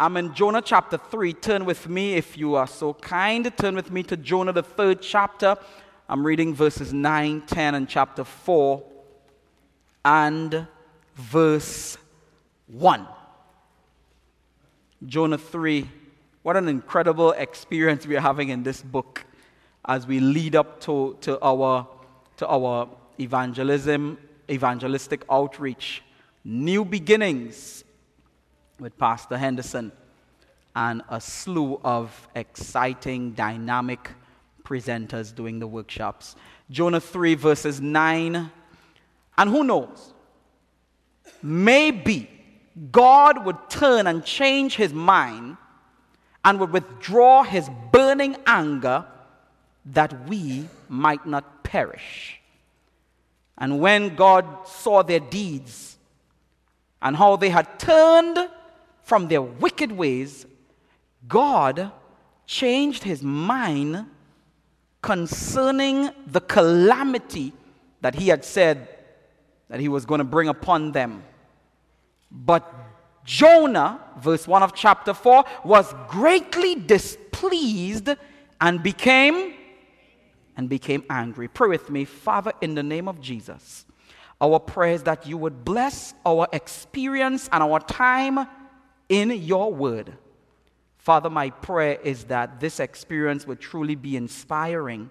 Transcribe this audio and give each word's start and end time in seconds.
I'm 0.00 0.16
in 0.16 0.32
Jonah 0.32 0.62
chapter 0.62 0.96
3. 0.96 1.34
Turn 1.34 1.66
with 1.66 1.86
me, 1.86 2.14
if 2.14 2.38
you 2.38 2.54
are 2.54 2.66
so 2.66 2.94
kind. 2.94 3.54
Turn 3.58 3.74
with 3.74 3.90
me 3.90 4.02
to 4.04 4.16
Jonah, 4.16 4.50
the 4.50 4.62
third 4.62 5.02
chapter. 5.02 5.58
I'm 6.08 6.26
reading 6.26 6.54
verses 6.54 6.94
9, 6.94 7.42
10, 7.42 7.74
and 7.74 7.86
chapter 7.86 8.24
4, 8.24 8.82
and 10.06 10.66
verse 11.16 11.98
1. 12.68 13.06
Jonah 15.04 15.36
3. 15.36 15.86
What 16.44 16.56
an 16.56 16.68
incredible 16.68 17.32
experience 17.32 18.06
we 18.06 18.16
are 18.16 18.22
having 18.22 18.48
in 18.48 18.62
this 18.62 18.80
book 18.80 19.26
as 19.84 20.06
we 20.06 20.18
lead 20.18 20.56
up 20.56 20.80
to, 20.80 21.18
to, 21.20 21.38
our, 21.42 21.86
to 22.38 22.48
our 22.48 22.88
evangelism, 23.20 24.16
evangelistic 24.48 25.26
outreach. 25.28 26.02
New 26.42 26.86
beginnings 26.86 27.84
with 28.80 28.96
Pastor 28.98 29.36
Henderson 29.36 29.92
and 30.74 31.02
a 31.08 31.20
slew 31.20 31.80
of 31.84 32.28
exciting, 32.34 33.32
dynamic 33.32 34.10
presenters 34.64 35.34
doing 35.34 35.58
the 35.58 35.66
workshops. 35.66 36.36
Jonah 36.70 37.00
3, 37.00 37.34
verses 37.34 37.80
9. 37.80 38.50
And 39.36 39.50
who 39.50 39.64
knows? 39.64 40.14
Maybe 41.42 42.30
God 42.90 43.44
would 43.44 43.56
turn 43.68 44.06
and 44.06 44.24
change 44.24 44.76
his 44.76 44.92
mind 44.92 45.56
and 46.44 46.60
would 46.60 46.72
withdraw 46.72 47.42
his 47.42 47.68
burning 47.92 48.36
anger 48.46 49.04
that 49.86 50.28
we 50.28 50.68
might 50.88 51.26
not 51.26 51.64
perish. 51.64 52.40
And 53.58 53.80
when 53.80 54.14
God 54.14 54.46
saw 54.66 55.02
their 55.02 55.20
deeds 55.20 55.98
and 57.02 57.16
how 57.16 57.36
they 57.36 57.50
had 57.50 57.78
turned 57.78 58.38
from 59.10 59.26
their 59.26 59.42
wicked 59.42 59.90
ways, 59.90 60.46
God 61.26 61.90
changed 62.46 63.02
his 63.02 63.24
mind 63.24 64.06
concerning 65.02 66.10
the 66.28 66.40
calamity 66.40 67.52
that 68.02 68.14
he 68.14 68.28
had 68.28 68.44
said 68.44 68.88
that 69.68 69.80
he 69.80 69.88
was 69.88 70.06
going 70.06 70.20
to 70.20 70.24
bring 70.36 70.46
upon 70.46 70.92
them. 70.92 71.24
But 72.30 72.72
Jonah, 73.24 74.00
verse 74.20 74.46
1 74.46 74.62
of 74.62 74.76
chapter 74.76 75.12
4, 75.12 75.44
was 75.64 75.92
greatly 76.06 76.76
displeased 76.76 78.10
and 78.60 78.80
became 78.80 79.54
and 80.56 80.68
became 80.68 81.02
angry. 81.10 81.48
Pray 81.48 81.66
with 81.68 81.90
me, 81.90 82.04
Father, 82.04 82.52
in 82.60 82.76
the 82.76 82.84
name 82.84 83.08
of 83.08 83.20
Jesus. 83.20 83.86
Our 84.40 84.60
prayer 84.60 84.94
is 84.94 85.02
that 85.02 85.26
you 85.26 85.36
would 85.36 85.64
bless 85.64 86.14
our 86.24 86.46
experience 86.52 87.48
and 87.52 87.60
our 87.60 87.80
time 87.80 88.46
in 89.10 89.30
your 89.32 89.74
word. 89.74 90.14
Father, 90.96 91.28
my 91.28 91.50
prayer 91.50 91.98
is 92.02 92.24
that 92.24 92.60
this 92.60 92.80
experience 92.80 93.46
would 93.46 93.60
truly 93.60 93.96
be 93.96 94.16
inspiring 94.16 95.10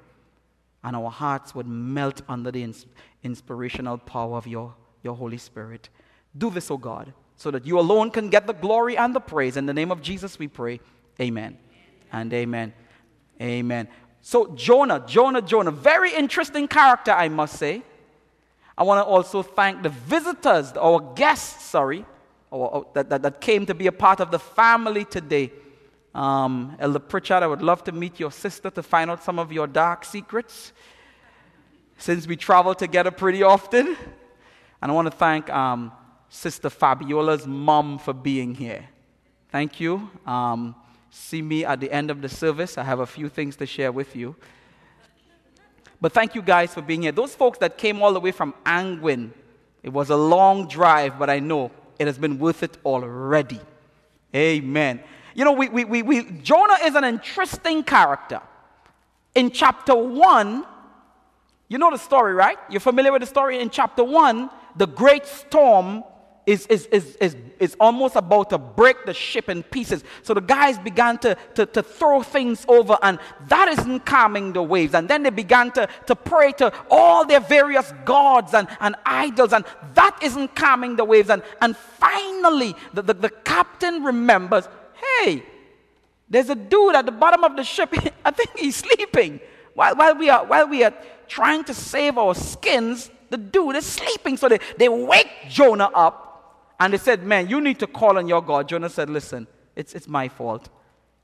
and 0.83 0.95
our 0.95 1.11
hearts 1.11 1.53
would 1.53 1.67
melt 1.67 2.21
under 2.27 2.49
the 2.49 2.63
ins- 2.63 2.85
inspirational 3.21 3.97
power 3.97 4.37
of 4.37 4.47
your, 4.47 4.73
your 5.03 5.15
Holy 5.15 5.37
Spirit. 5.37 5.89
Do 6.37 6.49
this, 6.49 6.71
O 6.71 6.75
oh 6.75 6.77
God, 6.77 7.13
so 7.35 7.51
that 7.51 7.65
you 7.65 7.77
alone 7.77 8.11
can 8.11 8.29
get 8.29 8.47
the 8.47 8.53
glory 8.53 8.97
and 8.97 9.13
the 9.13 9.19
praise. 9.19 9.57
In 9.57 9.65
the 9.65 9.73
name 9.73 9.91
of 9.91 10.01
Jesus, 10.01 10.39
we 10.39 10.47
pray. 10.47 10.79
Amen 11.19 11.57
and 12.11 12.33
amen. 12.33 12.73
Amen. 13.41 13.89
So, 14.21 14.53
Jonah, 14.55 15.03
Jonah, 15.05 15.41
Jonah, 15.41 15.71
very 15.71 16.13
interesting 16.13 16.67
character, 16.67 17.11
I 17.11 17.27
must 17.27 17.57
say. 17.57 17.83
I 18.77 18.83
want 18.83 19.05
to 19.05 19.09
also 19.09 19.43
thank 19.43 19.83
the 19.83 19.89
visitors, 19.89 20.71
our 20.73 21.01
guests, 21.15 21.65
sorry, 21.65 22.05
or, 22.51 22.87
that, 22.93 23.09
that, 23.09 23.21
that, 23.21 23.41
came 23.41 23.65
to 23.65 23.73
be 23.73 23.87
a 23.87 23.91
part 23.91 24.19
of 24.19 24.31
the 24.31 24.39
family 24.39 25.05
today. 25.05 25.51
Um, 26.15 26.75
Elder 26.79 26.99
Pritchard, 26.99 27.43
I 27.43 27.47
would 27.47 27.61
love 27.61 27.83
to 27.83 27.91
meet 27.91 28.19
your 28.19 28.31
sister 28.31 28.69
to 28.71 28.81
find 28.81 29.11
out 29.11 29.23
some 29.23 29.37
of 29.37 29.51
your 29.51 29.67
dark 29.67 30.03
secrets 30.03 30.73
since 31.97 32.25
we 32.25 32.35
travel 32.35 32.73
together 32.73 33.11
pretty 33.11 33.43
often. 33.43 33.95
And 34.81 34.91
I 34.91 34.95
want 34.95 35.05
to 35.07 35.15
thank 35.15 35.49
um, 35.49 35.91
Sister 36.29 36.69
Fabiola's 36.69 37.45
mom 37.45 37.99
for 37.99 38.13
being 38.13 38.55
here. 38.55 38.87
Thank 39.51 39.79
you. 39.79 40.09
Um, 40.25 40.75
see 41.11 41.41
me 41.41 41.65
at 41.65 41.79
the 41.79 41.91
end 41.91 42.09
of 42.09 42.21
the 42.21 42.29
service. 42.29 42.77
I 42.77 42.83
have 42.83 42.99
a 42.99 43.05
few 43.05 43.29
things 43.29 43.55
to 43.57 43.65
share 43.65 43.91
with 43.91 44.15
you. 44.15 44.35
But 46.01 46.13
thank 46.13 46.33
you 46.33 46.41
guys 46.41 46.73
for 46.73 46.81
being 46.81 47.01
here. 47.01 47.11
Those 47.11 47.35
folks 47.35 47.57
that 47.59 47.77
came 47.77 48.01
all 48.01 48.13
the 48.13 48.19
way 48.19 48.31
from 48.31 48.53
Angwin, 48.65 49.31
it 49.83 49.89
was 49.89 50.09
a 50.09 50.15
long 50.15 50.67
drive, 50.67 51.19
but 51.19 51.29
I 51.29 51.39
know 51.39 51.71
it 51.99 52.07
has 52.07 52.17
been 52.17 52.39
worth 52.39 52.63
it 52.63 52.77
already. 52.85 53.59
Amen. 54.33 55.01
You 55.35 55.45
know, 55.45 55.51
we, 55.51 55.69
we, 55.69 55.85
we, 55.85 56.01
we, 56.01 56.23
Jonah 56.41 56.77
is 56.83 56.95
an 56.95 57.03
interesting 57.03 57.83
character. 57.83 58.41
In 59.35 59.51
chapter 59.51 59.95
1, 59.95 60.65
you 61.67 61.77
know 61.77 61.91
the 61.91 61.97
story, 61.97 62.33
right? 62.33 62.57
You're 62.69 62.79
familiar 62.79 63.11
with 63.11 63.21
the 63.21 63.27
story? 63.27 63.59
In 63.59 63.69
chapter 63.69 64.03
1, 64.03 64.49
the 64.75 64.87
great 64.87 65.25
storm 65.25 66.03
is, 66.49 66.65
is, 66.65 66.87
is, 66.87 67.15
is, 67.17 67.35
is 67.59 67.77
almost 67.79 68.15
about 68.15 68.49
to 68.49 68.57
break 68.57 69.05
the 69.05 69.13
ship 69.13 69.49
in 69.49 69.61
pieces. 69.61 70.03
So 70.23 70.33
the 70.33 70.41
guys 70.41 70.79
began 70.79 71.19
to, 71.19 71.37
to, 71.53 71.67
to 71.67 71.83
throw 71.83 72.23
things 72.23 72.65
over, 72.67 72.97
and 73.03 73.19
that 73.49 73.67
isn't 73.67 74.07
calming 74.07 74.53
the 74.53 74.63
waves. 74.63 74.95
And 74.95 75.07
then 75.07 75.21
they 75.21 75.29
began 75.29 75.69
to, 75.73 75.87
to 76.07 76.15
pray 76.15 76.53
to 76.53 76.73
all 76.89 77.23
their 77.23 77.39
various 77.39 77.93
gods 78.03 78.55
and, 78.55 78.67
and 78.79 78.95
idols, 79.05 79.53
and 79.53 79.63
that 79.93 80.17
isn't 80.23 80.55
calming 80.55 80.95
the 80.95 81.05
waves. 81.05 81.29
And, 81.29 81.43
and 81.61 81.77
finally, 81.77 82.75
the, 82.95 83.03
the, 83.03 83.13
the 83.13 83.29
captain 83.29 84.03
remembers 84.03 84.67
hey, 85.21 85.43
there's 86.29 86.49
a 86.49 86.55
dude 86.55 86.95
at 86.95 87.05
the 87.05 87.11
bottom 87.11 87.43
of 87.43 87.55
the 87.55 87.63
ship. 87.63 87.93
I 88.25 88.31
think 88.31 88.57
he's 88.57 88.75
sleeping. 88.75 89.39
While, 89.75 89.95
while, 89.95 90.15
we 90.15 90.29
are, 90.29 90.45
while 90.45 90.67
we 90.67 90.83
are 90.83 90.93
trying 91.27 91.63
to 91.65 91.73
save 91.75 92.17
our 92.17 92.33
skins, 92.35 93.09
the 93.29 93.37
dude 93.37 93.75
is 93.75 93.85
sleeping. 93.85 94.35
So 94.35 94.49
they, 94.49 94.59
they 94.77 94.89
wake 94.89 95.29
Jonah 95.47 95.89
up 95.93 96.28
and 96.79 96.93
they 96.93 96.97
said, 96.97 97.23
Man, 97.23 97.49
you 97.49 97.59
need 97.61 97.79
to 97.79 97.87
call 97.87 98.17
on 98.17 98.27
your 98.27 98.41
God. 98.41 98.69
Jonah 98.69 98.89
said, 98.89 99.09
Listen, 99.09 99.47
it's, 99.75 99.93
it's 99.93 100.07
my 100.07 100.27
fault. 100.27 100.69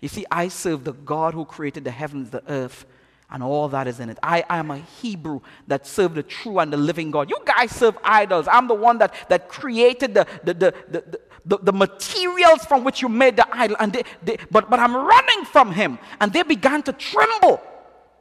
You 0.01 0.09
see, 0.09 0.25
I 0.29 0.49
serve 0.49 0.83
the 0.83 0.93
God 0.93 1.33
who 1.33 1.45
created 1.45 1.83
the 1.83 1.91
heavens, 1.91 2.29
the 2.29 2.43
earth, 2.51 2.85
and 3.31 3.41
all 3.41 3.69
that 3.69 3.87
is 3.87 3.99
in 3.99 4.09
it. 4.09 4.19
I, 4.21 4.43
I 4.49 4.57
am 4.57 4.69
a 4.69 4.77
Hebrew 4.77 5.41
that 5.67 5.87
serve 5.87 6.13
the 6.15 6.23
true 6.23 6.59
and 6.59 6.71
the 6.71 6.77
living 6.77 7.09
God. 7.09 7.29
You 7.29 7.39
guys 7.45 7.71
serve 7.71 7.97
idols. 8.03 8.47
I'm 8.51 8.67
the 8.67 8.75
one 8.75 8.97
that, 8.99 9.13
that 9.29 9.49
created 9.49 10.13
the, 10.13 10.27
the, 10.43 10.53
the, 10.53 10.73
the, 10.89 11.19
the, 11.45 11.57
the 11.57 11.73
materials 11.73 12.65
from 12.65 12.83
which 12.83 13.01
you 13.01 13.09
made 13.09 13.37
the 13.37 13.47
idol. 13.55 13.77
And 13.79 13.93
they, 13.93 14.03
they, 14.23 14.37
but, 14.51 14.69
but 14.69 14.79
I'm 14.79 14.95
running 14.95 15.45
from 15.45 15.71
him. 15.71 15.97
And 16.19 16.31
they 16.31 16.43
began 16.43 16.83
to 16.83 16.93
tremble 16.93 17.61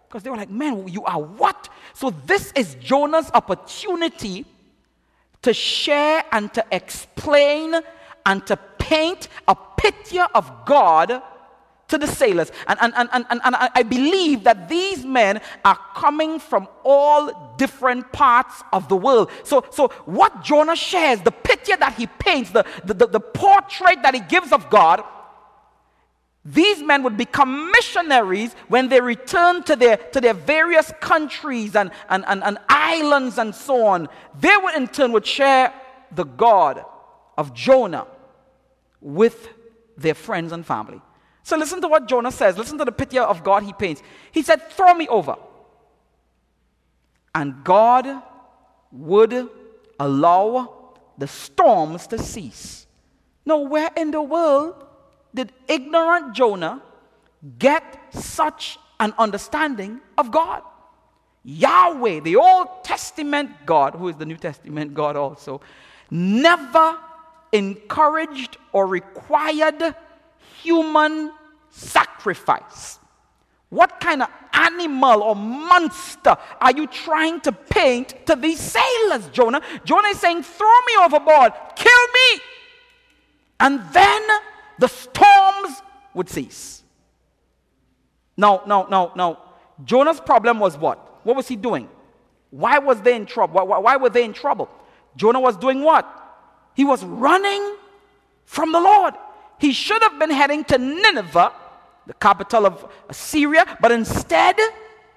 because 0.09 0.23
they 0.23 0.31
were 0.31 0.37
like, 0.37 0.51
Man, 0.51 0.89
you 0.89 1.05
are 1.05 1.21
what? 1.21 1.69
So, 1.93 2.11
this 2.25 2.53
is 2.53 2.77
Jonah's 2.77 3.31
opportunity 3.35 4.47
to 5.45 5.55
share 5.55 6.25
and 6.33 6.53
to 6.55 6.65
explain 6.73 7.75
and 8.27 8.47
to 8.47 8.57
paint 8.79 9.29
a 9.47 9.55
picture 9.77 10.27
of 10.35 10.51
God 10.65 11.23
to 11.89 11.99
the 11.99 12.07
sailors. 12.07 12.51
And, 12.67 12.79
and, 12.81 12.95
and, 12.97 13.09
and, 13.13 13.41
and 13.45 13.57
I 13.57 13.83
believe 13.83 14.45
that 14.45 14.69
these 14.71 15.05
men 15.05 15.41
are 15.65 15.79
coming 15.95 16.39
from 16.39 16.67
all 16.83 17.55
different 17.59 18.11
parts 18.11 18.63
of 18.73 18.89
the 18.89 18.97
world. 18.97 19.31
So, 19.43 19.65
so 19.71 19.89
what 20.07 20.43
Jonah 20.43 20.77
shares, 20.77 21.21
the 21.21 21.31
picture 21.31 21.77
that 21.77 21.95
he 21.95 22.07
paints, 22.07 22.51
the, 22.51 22.65
the, 22.85 22.95
the, 22.95 23.07
the 23.07 23.21
portrait 23.21 24.03
that 24.03 24.15
he 24.15 24.21
gives 24.21 24.51
of 24.51 24.71
God, 24.71 25.05
these 26.45 26.83
men 26.83 27.03
would 27.05 27.17
become 27.17 27.71
missionaries 27.71 28.55
when 28.69 28.89
they 28.89 29.01
returned 29.01 29.65
to 29.67 29.77
their, 29.77 29.97
to 29.97 30.21
their 30.21 30.35
various 30.35 30.93
countries 31.01 31.75
and, 31.75 31.91
and, 32.11 32.25
and, 32.27 32.45
and 32.45 32.59
islands 32.69 33.39
and 33.39 33.55
so 33.55 33.87
on. 33.87 34.09
They 34.39 34.55
would 34.63 34.75
in 34.75 34.89
turn 34.89 35.13
would 35.13 35.27
share 35.27 35.73
the 36.13 36.25
God 36.25 36.85
of 37.39 37.55
Jonah 37.55 38.07
with 39.01 39.49
their 39.97 40.15
friends 40.15 40.53
and 40.53 40.67
family. 40.67 41.01
So 41.45 41.57
listen 41.57 41.81
to 41.81 41.89
what 41.89 42.09
Jonah 42.09 42.33
says. 42.33 42.59
Listen 42.59 42.77
to 42.79 42.85
the 42.85 42.93
picture 42.93 43.23
of 43.23 43.43
God 43.43 43.63
he 43.63 43.73
paints. 43.73 44.03
He 44.31 44.43
said, 44.43 44.71
Throw 44.71 44.93
me 44.93 45.09
over. 45.09 45.37
And 47.35 47.65
God 47.65 48.23
would 48.93 49.49
allow 49.99 50.95
the 51.17 51.27
storms 51.27 52.07
to 52.09 52.19
cease. 52.19 52.87
Now, 53.47 53.59
where 53.59 53.91
in 53.97 54.11
the 54.11 54.23
world 54.23 54.84
did 55.35 55.53
ignorant 55.69 56.35
Jonah 56.35 56.83
get 57.59 58.15
such 58.15 58.79
an 59.01 59.13
understanding 59.19 60.01
of 60.17 60.31
God? 60.31 60.63
Yahweh, 61.45 62.21
the 62.21 62.37
Old 62.37 62.85
Testament 62.85 63.51
God, 63.67 63.95
who 63.95 64.09
is 64.09 64.17
the 64.17 64.25
New 64.25 64.37
Testament 64.37 64.95
God 64.95 65.17
also, 65.17 65.61
never 66.11 66.99
encouraged 67.53 68.57
or 68.73 68.87
required 68.87 69.95
human 70.63 71.33
sacrifice. 71.71 72.99
What 73.69 74.01
kind 74.01 74.23
of 74.23 74.29
animal 74.53 75.23
or 75.23 75.37
monster 75.37 76.37
are 76.61 76.73
you 76.73 76.87
trying 76.87 77.41
to 77.41 77.53
paint 77.53 78.27
to 78.27 78.37
these 78.37 78.61
sailors, 78.61 79.29
Jonah? 79.31 79.61
Jonah 79.85 80.09
is 80.09 80.21
saying, 80.21 80.43
Throw 80.45 80.81
me 80.87 81.05
overboard, 81.05 81.53
kill 81.77 82.07
me. 82.15 82.41
And 83.61 83.83
then 83.93 84.23
the 84.79 84.89
storms 84.89 85.83
would 86.15 86.29
cease. 86.29 86.83
Now, 88.37 88.63
now, 88.67 88.87
now, 88.91 89.13
now, 89.15 89.39
Jonah's 89.85 90.21
problem 90.21 90.59
was 90.59 90.77
what? 90.77 91.25
What 91.25 91.37
was 91.37 91.49
he 91.49 91.57
doing? 91.57 91.89
Why 92.51 92.79
was 92.79 93.01
they 93.01 93.17
in 93.17 93.27
trouble? 93.27 93.67
Why, 93.67 93.79
why 93.79 93.97
were 93.97 94.11
they 94.11 94.25
in 94.25 94.33
trouble? 94.33 94.69
Jonah 95.17 95.41
was 95.41 95.57
doing 95.57 95.83
what? 95.83 96.07
He 96.75 96.85
was 96.85 97.05
running 97.05 97.77
from 98.45 98.73
the 98.73 98.81
Lord. 98.81 99.15
He 99.59 99.73
should 99.73 100.03
have 100.03 100.19
been 100.19 100.31
heading 100.31 100.65
to 100.65 100.79
Nineveh, 100.79 101.53
the 102.07 102.15
capital 102.15 102.67
of 102.67 102.93
Assyria, 103.09 103.79
but 103.81 103.93
instead, 103.93 104.59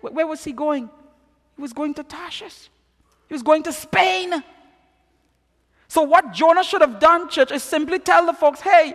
where 0.01 0.27
was 0.27 0.44
he 0.44 0.53
going? 0.53 0.89
He 1.56 1.62
was 1.62 1.74
going 1.74 1.94
to 1.95 2.03
Tarshish. 2.03 2.69
He 3.27 3.33
was 3.33 3.44
going 3.44 3.63
to 3.63 3.74
Spain. 3.74 4.44
So, 5.88 6.03
what 6.03 6.33
Jonah 6.33 6.63
should 6.63 6.81
have 6.81 7.00
done, 7.00 7.30
church, 7.30 7.51
is 7.51 7.63
simply 7.63 8.00
tell 8.00 8.25
the 8.25 8.33
folks, 8.33 8.62
hey, 8.62 8.94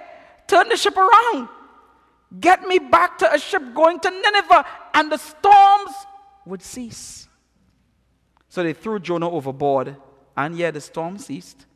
turn 0.53 0.69
the 0.69 0.77
ship 0.77 0.97
around. 0.97 1.49
Get 2.39 2.63
me 2.63 2.79
back 2.79 3.19
to 3.19 3.33
a 3.33 3.39
ship 3.39 3.63
going 3.75 4.01
to 4.01 4.11
Nineveh, 4.11 4.65
and 4.95 5.11
the 5.11 5.19
storms 5.19 5.93
would 6.47 6.63
cease. 6.63 7.29
So 8.49 8.63
they 8.63 8.73
threw 8.75 8.99
Jonah 9.01 9.31
overboard, 9.31 9.97
and 10.37 10.57
yeah, 10.57 10.71
the 10.71 10.81
storm 10.81 11.19
ceased 11.19 11.67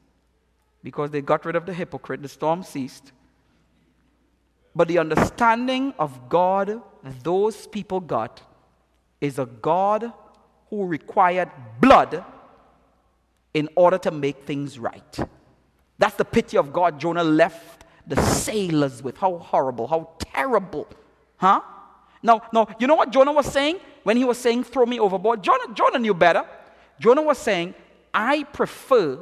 because 0.82 1.10
they 1.10 1.20
got 1.22 1.44
rid 1.44 1.56
of 1.56 1.66
the 1.66 1.74
hypocrite. 1.74 2.22
The 2.22 2.28
storm 2.28 2.62
ceased. 2.62 3.12
But 4.74 4.88
the 4.88 4.98
understanding 4.98 5.94
of 5.98 6.28
God 6.28 6.82
those 7.22 7.66
people 7.66 8.00
got 8.00 8.42
is 9.20 9.38
a 9.38 9.46
God 9.46 10.12
who 10.68 10.84
required 10.84 11.50
blood 11.80 12.24
in 13.54 13.68
order 13.74 13.96
to 13.98 14.10
make 14.10 14.44
things 14.44 14.78
right. 14.78 15.18
That's 15.98 16.16
the 16.16 16.24
pity 16.24 16.58
of 16.58 16.72
God 16.72 17.00
Jonah 17.00 17.24
left 17.24 17.85
the 18.06 18.20
sailors 18.22 19.02
with. 19.02 19.16
How 19.16 19.38
horrible, 19.38 19.86
how 19.86 20.10
terrible. 20.18 20.86
Huh? 21.36 21.60
Now, 22.22 22.42
now, 22.52 22.68
you 22.78 22.86
know 22.86 22.94
what 22.94 23.10
Jonah 23.10 23.32
was 23.32 23.46
saying 23.46 23.78
when 24.02 24.16
he 24.16 24.24
was 24.24 24.38
saying, 24.38 24.64
throw 24.64 24.86
me 24.86 24.98
overboard? 24.98 25.42
Jonah, 25.42 25.72
Jonah 25.74 25.98
knew 25.98 26.14
better. 26.14 26.44
Jonah 26.98 27.22
was 27.22 27.38
saying, 27.38 27.74
I 28.12 28.44
prefer 28.44 29.18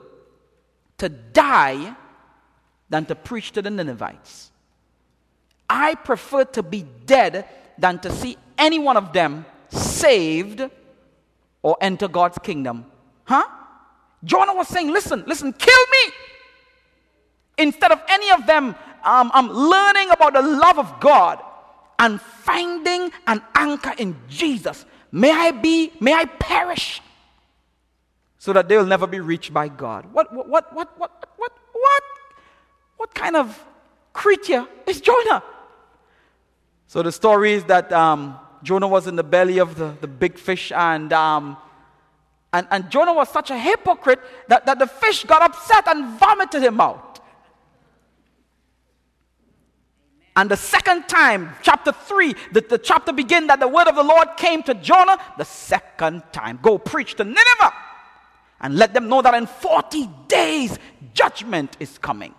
to 0.99 1.09
die 1.09 1.97
than 2.89 3.05
to 3.07 3.15
preach 3.15 3.53
to 3.53 3.63
the 3.63 3.71
Ninevites. 3.71 4.51
I 5.69 5.97
prefer 5.97 6.45
to 6.45 6.63
be 6.63 6.87
dead 7.07 7.49
than 7.79 7.99
to 8.01 8.13
see 8.13 8.37
any 8.57 8.79
one 8.79 8.97
of 8.97 9.13
them 9.13 9.45
saved 9.71 10.63
or 11.63 11.77
enter 11.81 12.07
God's 12.07 12.39
kingdom. 12.39 12.87
Huh? 13.25 13.45
Jonah 14.23 14.55
was 14.55 14.69
saying, 14.69 14.91
Listen, 14.91 15.25
listen, 15.27 15.53
kill 15.53 15.87
me. 15.93 16.13
Instead 17.59 17.93
of 17.93 18.01
any 18.09 18.31
of 18.31 18.47
them 18.47 18.75
um, 19.05 19.31
um, 19.35 19.49
learning 19.51 20.11
about 20.11 20.33
the 20.33 20.43
love 20.43 20.79
of 20.79 21.01
God 21.01 21.43
and 21.99 22.21
finding 22.21 23.11
an 23.27 23.43
anchor 23.55 23.93
in 23.99 24.17
Jesus, 24.29 24.85
may 25.13 25.31
I 25.31 25.51
be, 25.53 25.93
may 26.01 26.13
I 26.15 26.25
perish 26.25 27.01
so 28.45 28.53
that 28.53 28.69
they 28.69 28.77
will 28.77 28.85
never 28.85 29.07
be 29.07 29.21
reached 29.21 29.55
by 29.55 29.69
God. 29.69 30.13
What, 30.13 30.31
what, 30.31 30.47
what, 30.51 30.75
what, 30.75 30.99
what, 30.99 31.19
what, 31.39 32.03
what, 32.99 33.15
kind 33.15 33.37
of 33.37 33.65
creature 34.13 34.67
is 34.87 35.01
Jonah? 35.01 35.43
So 36.87 37.03
the 37.03 37.11
story 37.11 37.55
is 37.55 37.65
that 37.65 37.91
um, 37.91 38.39
Jonah 38.63 38.87
was 38.87 39.07
in 39.07 39.17
the 39.17 39.23
belly 39.25 39.61
of 39.61 39.77
the, 39.77 39.95
the 40.01 40.07
big 40.07 40.37
fish, 40.37 40.73
and, 40.73 41.11
um, 41.15 41.57
and, 42.53 42.67
and 42.71 42.91
Jonah 42.91 43.15
was 43.15 43.31
such 43.31 43.51
a 43.51 43.59
hypocrite 43.59 44.21
that, 44.49 44.67
that 44.67 44.79
the 44.79 44.89
fish 44.89 45.25
got 45.25 45.41
upset 45.41 45.89
and 45.89 46.19
vomited 46.19 46.63
him 46.63 46.83
out. 46.83 47.14
And 50.37 50.51
the 50.51 50.57
second 50.57 51.09
time, 51.09 51.55
chapter 51.63 51.93
3, 51.93 52.35
the, 52.53 52.61
the 52.63 52.79
chapter 52.79 53.13
begin 53.13 53.47
that 53.47 53.61
the 53.61 53.69
word 53.69 53.87
of 53.87 53.95
the 53.95 54.03
Lord 54.03 54.29
came 54.37 54.63
to 54.65 54.75
Jonah, 54.75 55.19
the 55.39 55.45
second 55.45 56.25
time, 56.33 56.59
go 56.61 56.77
preach 56.77 57.15
to 57.17 57.25
Nineveh 57.25 57.73
and 58.61 58.77
let 58.77 58.95
them 58.95 59.09
know 59.09 59.23
that 59.23 59.35
in 59.35 59.47
40 59.47 60.09
days, 60.27 60.79
judgment 61.13 61.77
is 61.79 61.99
coming. 61.99 62.35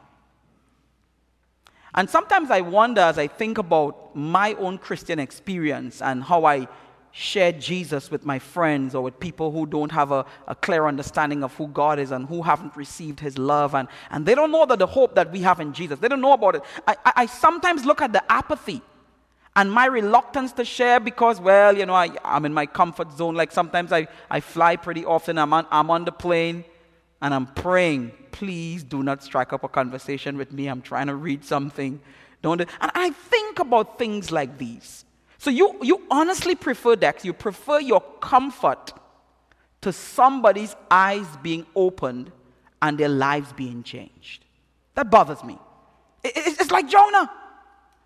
And 1.94 2.09
sometimes 2.09 2.51
I 2.51 2.59
wonder 2.62 3.01
as 3.01 3.18
I 3.18 3.27
think 3.27 3.57
about 3.57 4.13
my 4.15 4.53
own 4.56 4.77
Christian 4.77 5.18
experience 5.18 6.01
and 6.01 6.21
how 6.21 6.44
I 6.44 6.68
share 7.17 7.53
Jesus 7.53 8.12
with 8.12 8.25
my 8.25 8.38
friends 8.38 8.94
or 8.94 9.01
with 9.01 9.17
people 9.21 9.50
who 9.50 9.65
don't 9.65 9.94
have 9.94 10.12
a, 10.12 10.25
a, 10.50 10.56
clear 10.56 10.85
understanding 10.85 11.45
of 11.45 11.56
who 11.56 11.67
God 11.69 11.97
is 11.97 12.12
and 12.12 12.27
who 12.27 12.41
haven't 12.41 12.75
received 12.75 13.21
his 13.21 13.38
love 13.38 13.73
and, 13.73 13.88
and 14.12 14.25
they 14.25 14.35
don't 14.35 14.51
know 14.51 14.65
that 14.65 14.79
the 14.79 14.85
hope 14.85 15.15
that 15.15 15.31
we 15.31 15.39
have 15.39 15.62
in 15.62 15.71
Jesus. 15.71 15.97
They 15.97 16.09
don't 16.09 16.19
know 16.19 16.33
about 16.33 16.56
it. 16.56 16.63
I, 16.85 16.97
I, 17.06 17.13
I 17.15 17.25
sometimes 17.27 17.85
look 17.85 18.01
at 18.01 18.12
the 18.12 18.21
apathy 18.29 18.81
and 19.56 19.71
my 19.71 19.85
reluctance 19.85 20.51
to 20.53 20.65
share 20.65 21.00
because, 21.00 21.39
well, 21.39 21.77
you 21.77 21.85
know, 21.85 21.94
I, 21.94 22.09
I'm 22.25 22.44
in 22.44 22.53
my 22.53 22.65
comfort 22.65 23.13
zone. 23.13 23.35
Like 23.35 23.53
sometimes 23.53 23.94
I, 23.94 24.09
I 24.29 24.41
fly 24.41 24.75
pretty 24.75 25.06
often. 25.06 25.38
I'm 25.38 25.53
on, 25.53 25.65
I'm 25.71 25.89
on 25.89 26.03
the 26.03 26.11
plane 26.11 26.65
and 27.21 27.33
I'm 27.33 27.45
praying, 27.45 28.11
please 28.33 28.83
do 28.83 29.03
not 29.03 29.23
strike 29.23 29.53
up 29.53 29.63
a 29.63 29.69
conversation 29.69 30.35
with 30.35 30.51
me. 30.51 30.68
I'm 30.68 30.81
trying 30.81 31.07
to 31.07 31.15
read 31.15 31.45
something. 31.45 32.01
Don't 32.41 32.59
and 32.59 32.69
I 32.81 33.11
think 33.11 33.59
about 33.59 33.97
things 33.97 34.33
like 34.33 34.57
these. 34.57 35.05
So 35.45 35.51
you, 35.51 35.75
you 35.83 36.01
honestly 36.09 36.56
prefer 36.56 36.95
that. 36.95 37.24
you 37.24 37.31
prefer 37.31 37.80
your 37.80 38.01
comfort 38.19 38.94
to 39.81 39.94
somebody's 39.94 40.75
eyes 40.89 41.27
being 41.44 41.68
opened 41.75 42.31
and 42.81 42.97
their 42.97 43.09
lives 43.09 43.53
being 43.53 43.83
changed. 43.83 44.44
That 44.95 45.12
bothers 45.12 45.44
me. 45.44 45.59
It, 46.24 46.33
it's 46.36 46.71
like 46.71 46.89
Jonah. 46.89 47.31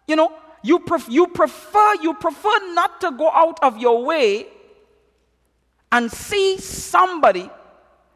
You 0.06 0.18
know, 0.18 0.34
you, 0.64 0.80
pref- 0.80 1.08
you 1.08 1.28
prefer 1.28 1.94
you 2.02 2.14
prefer 2.16 2.74
not 2.74 3.00
to 3.00 3.12
go 3.12 3.32
out 3.32 3.64
of 3.64 3.78
your 3.78 4.04
way 4.04 4.48
and 5.94 6.12
see 6.12 6.58
somebody 6.58 7.50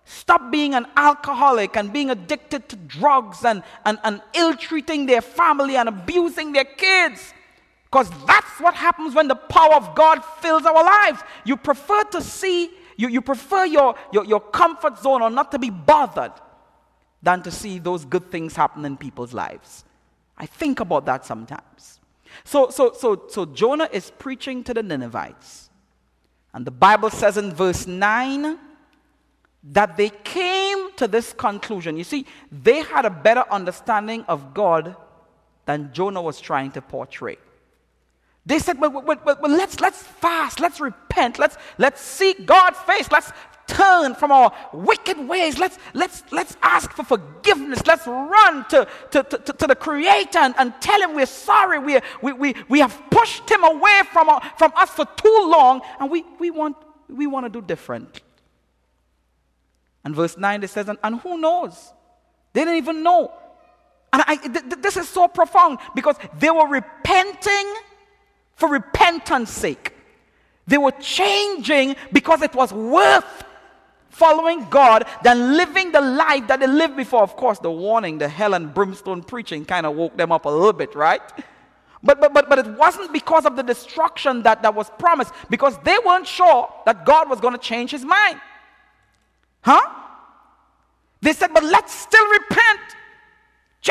stop 0.04 0.52
being 0.52 0.74
an 0.74 0.86
alcoholic 0.98 1.78
and 1.78 1.94
being 1.94 2.10
addicted 2.10 2.68
to 2.68 2.76
drugs 2.76 3.46
and, 3.46 3.64
and, 3.86 4.00
and 4.04 4.22
ill 4.34 4.54
treating 4.54 5.06
their 5.06 5.22
family 5.22 5.78
and 5.78 5.88
abusing 5.88 6.52
their 6.52 6.66
kids. 6.66 7.34
Because 7.94 8.10
that's 8.26 8.60
what 8.60 8.74
happens 8.74 9.14
when 9.14 9.28
the 9.28 9.36
power 9.36 9.76
of 9.76 9.94
God 9.94 10.26
fills 10.40 10.66
our 10.66 10.84
lives. 10.84 11.22
You 11.46 11.56
prefer 11.56 12.02
to 12.06 12.24
see, 12.24 12.72
you, 12.98 13.08
you 13.08 13.22
prefer 13.22 13.66
your, 13.66 13.94
your, 14.12 14.26
your 14.26 14.40
comfort 14.40 14.98
zone 14.98 15.22
or 15.22 15.30
not 15.30 15.52
to 15.52 15.60
be 15.60 15.70
bothered 15.70 16.32
than 17.22 17.44
to 17.44 17.52
see 17.52 17.78
those 17.78 18.04
good 18.04 18.32
things 18.32 18.56
happen 18.56 18.84
in 18.84 18.98
people's 18.98 19.32
lives. 19.32 19.86
I 20.36 20.48
think 20.48 20.80
about 20.80 21.06
that 21.06 21.24
sometimes. 21.24 22.00
So, 22.44 22.72
so, 22.72 22.94
so, 22.94 23.26
so 23.30 23.46
Jonah 23.46 23.88
is 23.94 24.10
preaching 24.18 24.64
to 24.64 24.74
the 24.74 24.82
Ninevites. 24.82 25.70
And 26.52 26.66
the 26.66 26.72
Bible 26.72 27.12
says 27.12 27.38
in 27.38 27.54
verse 27.54 27.86
9 27.86 28.58
that 29.66 29.98
they 29.98 30.10
came 30.10 30.94
to 30.96 31.08
this 31.08 31.32
conclusion. 31.32 31.96
You 31.98 32.06
see, 32.06 32.26
they 32.52 32.82
had 32.82 33.06
a 33.06 33.12
better 33.12 33.44
understanding 33.52 34.26
of 34.28 34.56
God 34.56 34.96
than 35.68 35.94
Jonah 35.94 36.24
was 36.24 36.42
trying 36.42 36.72
to 36.72 36.82
portray. 36.82 37.38
They 38.46 38.60
said, 38.60 38.80
well, 38.80 38.92
well, 38.92 39.18
well, 39.24 39.38
well, 39.42 39.52
let's, 39.52 39.80
let's 39.80 40.02
fast, 40.02 40.60
let's 40.60 40.82
repent, 40.82 41.40
let's, 41.40 41.58
let's 41.78 42.02
seek 42.02 42.46
God's 42.46 42.78
face, 42.80 43.10
let's 43.10 43.32
turn 43.68 44.16
from 44.16 44.34
our 44.34 44.52
wicked 44.74 45.18
ways, 45.18 45.58
let's, 45.58 45.78
let's, 45.94 46.24
let's 46.32 46.58
ask 46.62 46.92
for 46.92 47.04
forgiveness, 47.04 47.86
let's 47.88 48.06
run 48.06 48.66
to, 48.68 48.86
to, 49.12 49.24
to, 49.24 49.38
to 49.38 49.68
the 49.68 49.76
Creator 49.76 50.40
and, 50.40 50.54
and 50.58 50.74
tell 50.82 51.02
Him 51.02 51.16
we're 51.16 51.26
sorry, 51.26 51.80
we, 51.80 52.00
we, 52.22 52.34
we, 52.34 52.56
we 52.68 52.80
have 52.80 53.02
pushed 53.10 53.50
Him 53.50 53.64
away 53.64 54.02
from, 54.12 54.28
our, 54.28 54.42
from 54.58 54.74
us 54.76 54.90
for 54.90 55.06
too 55.06 55.48
long, 55.50 55.82
and 56.02 56.12
we, 56.12 56.26
we, 56.38 56.52
want, 56.52 56.76
we 57.08 57.28
want 57.28 57.46
to 57.46 57.50
do 57.50 57.66
different. 57.66 58.22
And 60.04 60.14
verse 60.14 60.38
9 60.38 60.64
it 60.64 60.70
says, 60.70 60.90
and, 60.90 61.00
and 61.02 61.22
who 61.22 61.38
knows? 61.38 61.94
They 62.52 62.62
didn't 62.62 62.76
even 62.76 63.04
know. 63.04 63.32
And 64.12 64.22
I, 64.28 64.36
th- 64.36 64.54
th- 64.54 64.82
this 64.82 64.98
is 64.98 65.08
so 65.08 65.30
profound 65.30 65.80
because 65.96 66.18
they 66.38 66.52
were 66.52 66.68
repenting 66.68 67.74
for 68.56 68.70
repentance 68.70 69.50
sake. 69.50 69.94
They 70.68 70.78
were 70.78 70.92
changing 70.92 71.96
because 72.12 72.42
it 72.42 72.56
was 72.56 72.72
worth 72.72 73.44
following 74.10 74.70
God 74.70 75.06
than 75.24 75.58
living 75.58 75.92
the 75.92 76.02
life 76.02 76.48
that 76.48 76.60
they 76.60 76.68
lived 76.68 76.96
before. 76.96 77.24
Of 77.24 77.36
course, 77.36 77.60
the 77.60 77.72
warning, 77.72 78.20
the 78.20 78.30
hell 78.30 78.54
and 78.54 78.74
brimstone 78.74 79.24
preaching 79.24 79.66
kind 79.66 79.86
of 79.86 79.96
woke 79.96 80.16
them 80.16 80.32
up 80.32 80.46
a 80.46 80.50
little 80.50 80.74
bit, 80.74 80.96
right? 80.96 81.22
But, 82.04 82.20
but, 82.20 82.34
but, 82.34 82.50
but 82.50 82.60
it 82.60 82.68
wasn't 82.78 83.12
because 83.12 83.46
of 83.46 83.56
the 83.56 83.64
destruction 83.64 84.44
that, 84.44 84.62
that 84.62 84.76
was 84.76 84.90
promised, 85.00 85.34
because 85.50 85.78
they 85.84 85.98
weren't 86.06 86.28
sure 86.28 86.72
that 86.86 87.06
God 87.06 87.30
was 87.30 87.40
going 87.40 87.54
to 87.54 87.60
change 87.60 87.92
his 87.92 88.06
mind. 88.06 88.40
Huh? 89.62 89.82
They 91.22 91.34
said, 91.34 91.54
but 91.54 91.64
let's 91.64 91.94
still 91.94 92.28
repent 92.28 92.82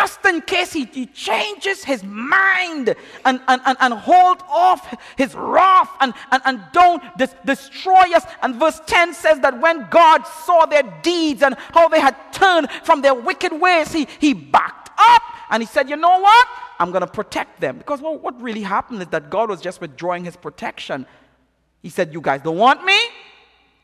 just 0.03 0.25
in 0.27 0.41
case 0.41 0.73
he, 0.73 0.85
he 0.87 1.07
changes 1.07 1.85
his 1.85 2.03
mind 2.03 2.89
and, 3.25 3.41
and, 3.47 3.61
and, 3.65 3.77
and 3.81 3.95
hold 3.95 4.43
off 4.49 4.93
his 5.17 5.33
wrath 5.33 5.91
and, 6.01 6.13
and, 6.33 6.43
and 6.45 6.61
don't 6.73 7.01
dis- 7.17 7.37
destroy 7.45 8.13
us. 8.13 8.25
And 8.43 8.57
verse 8.57 8.81
10 8.87 9.15
says 9.15 9.39
that 9.41 9.61
when 9.61 9.87
God 9.91 10.27
saw 10.45 10.67
their 10.67 10.83
deeds 11.03 11.43
and 11.43 11.55
how 11.73 11.87
they 11.89 12.01
had 12.01 12.17
turned 12.33 12.69
from 12.83 13.01
their 13.01 13.15
wicked 13.15 13.53
ways, 13.53 13.93
he, 13.93 14.09
he 14.19 14.33
backed 14.35 14.91
up 14.99 15.23
And 15.51 15.63
he 15.63 15.69
said, 15.69 15.89
You 15.89 15.97
know 15.97 16.19
what? 16.19 16.49
I'm 16.81 16.91
going 16.91 17.07
to 17.07 17.13
protect 17.21 17.61
them. 17.61 17.79
Because 17.79 18.01
well, 18.01 18.19
what 18.19 18.41
really 18.43 18.63
happened 18.63 19.03
is 19.03 19.09
that 19.09 19.31
God 19.31 19.51
was 19.51 19.61
just 19.61 19.81
withdrawing 19.81 20.25
his 20.25 20.35
protection. 20.35 21.07
He 21.81 21.91
said, 21.91 22.13
You 22.13 22.21
guys 22.21 22.43
don't 22.43 22.59
want 22.59 22.85
me? 22.85 22.99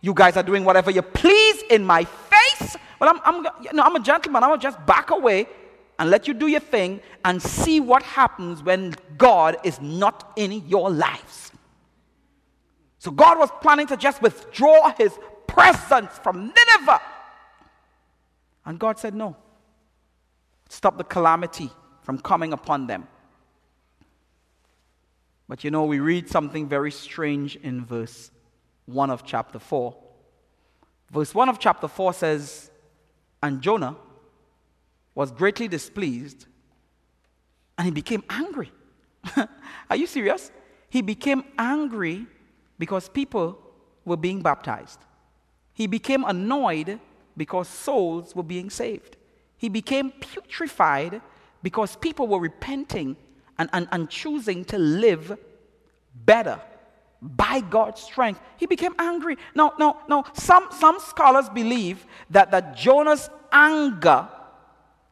You 0.00 0.14
guys 0.14 0.36
are 0.36 0.42
doing 0.42 0.64
whatever 0.64 0.90
you 0.90 1.02
please 1.02 1.62
in 1.70 1.84
my 1.84 2.02
face? 2.04 2.76
Well, 2.98 3.08
I'm, 3.10 3.20
I'm, 3.24 3.36
you 3.62 3.72
know, 3.72 3.84
I'm 3.84 3.94
a 3.94 4.00
gentleman. 4.00 4.42
I'm 4.42 4.50
going 4.50 4.60
to 4.60 4.66
just 4.66 4.84
back 4.84 5.12
away 5.12 5.46
and 5.98 6.10
let 6.10 6.28
you 6.28 6.34
do 6.34 6.46
your 6.46 6.60
thing 6.60 7.00
and 7.24 7.42
see 7.42 7.80
what 7.80 8.02
happens 8.02 8.62
when 8.62 8.94
God 9.16 9.56
is 9.64 9.80
not 9.80 10.32
in 10.36 10.66
your 10.68 10.90
lives. 10.90 11.52
So 12.98 13.10
God 13.10 13.38
was 13.38 13.50
planning 13.60 13.86
to 13.88 13.96
just 13.96 14.22
withdraw 14.22 14.92
his 14.96 15.16
presence 15.46 16.12
from 16.22 16.52
Nineveh. 16.54 17.00
And 18.64 18.78
God 18.78 18.98
said, 18.98 19.14
No. 19.14 19.36
Stop 20.68 20.98
the 20.98 21.04
calamity 21.04 21.70
from 22.02 22.18
coming 22.18 22.52
upon 22.52 22.86
them. 22.86 23.08
But 25.48 25.64
you 25.64 25.70
know, 25.70 25.84
we 25.84 25.98
read 25.98 26.28
something 26.28 26.68
very 26.68 26.90
strange 26.90 27.56
in 27.56 27.84
verse 27.84 28.30
1 28.84 29.10
of 29.10 29.24
chapter 29.24 29.58
4. 29.58 29.96
Verse 31.10 31.34
1 31.34 31.48
of 31.48 31.58
chapter 31.58 31.88
4 31.88 32.12
says, 32.12 32.70
And 33.42 33.62
Jonah 33.62 33.96
was 35.18 35.32
greatly 35.32 35.66
displeased 35.66 36.46
and 37.76 37.86
he 37.86 37.90
became 37.90 38.22
angry. 38.30 38.70
Are 39.90 39.96
you 39.96 40.06
serious? 40.06 40.52
He 40.90 41.02
became 41.02 41.42
angry 41.58 42.24
because 42.78 43.08
people 43.08 43.58
were 44.04 44.16
being 44.16 44.42
baptized. 44.42 45.00
He 45.74 45.88
became 45.88 46.22
annoyed 46.22 47.00
because 47.36 47.66
souls 47.66 48.36
were 48.36 48.44
being 48.44 48.70
saved. 48.70 49.16
He 49.56 49.68
became 49.68 50.12
putrefied 50.12 51.20
because 51.64 51.96
people 51.96 52.28
were 52.28 52.38
repenting 52.38 53.16
and, 53.58 53.68
and, 53.72 53.88
and 53.90 54.08
choosing 54.08 54.64
to 54.66 54.78
live 54.78 55.36
better 56.14 56.60
by 57.20 57.58
God's 57.58 58.00
strength. 58.00 58.40
He 58.56 58.66
became 58.66 58.94
angry. 59.00 59.36
No, 59.56 59.74
no, 59.80 59.96
no. 60.08 60.22
Some, 60.34 60.68
some 60.70 61.00
scholars 61.00 61.48
believe 61.48 62.06
that, 62.30 62.52
that 62.52 62.76
Jonah's 62.76 63.28
anger 63.50 64.28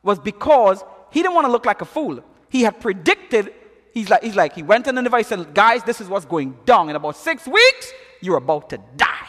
was 0.07 0.19
because 0.19 0.83
he 1.11 1.21
didn't 1.21 1.35
want 1.35 1.47
to 1.47 1.53
look 1.53 1.67
like 1.67 1.83
a 1.83 1.85
fool. 1.85 2.23
He 2.49 2.63
had 2.63 2.81
predicted, 2.81 3.53
he's 3.93 4.09
like, 4.09 4.23
he's 4.23 4.37
like, 4.37 4.55
he 4.55 4.63
went 4.63 4.87
in 4.87 4.95
the 4.95 5.03
device 5.03 5.31
and 5.33 5.45
said, 5.45 5.55
guys, 5.55 5.83
this 5.83 6.01
is 6.01 6.09
what's 6.09 6.25
going 6.25 6.57
down. 6.65 6.89
In 6.89 6.97
about 6.97 7.17
six 7.17 7.47
weeks, 7.47 7.93
you're 8.21 8.37
about 8.37 8.71
to 8.71 8.79
die. 8.97 9.29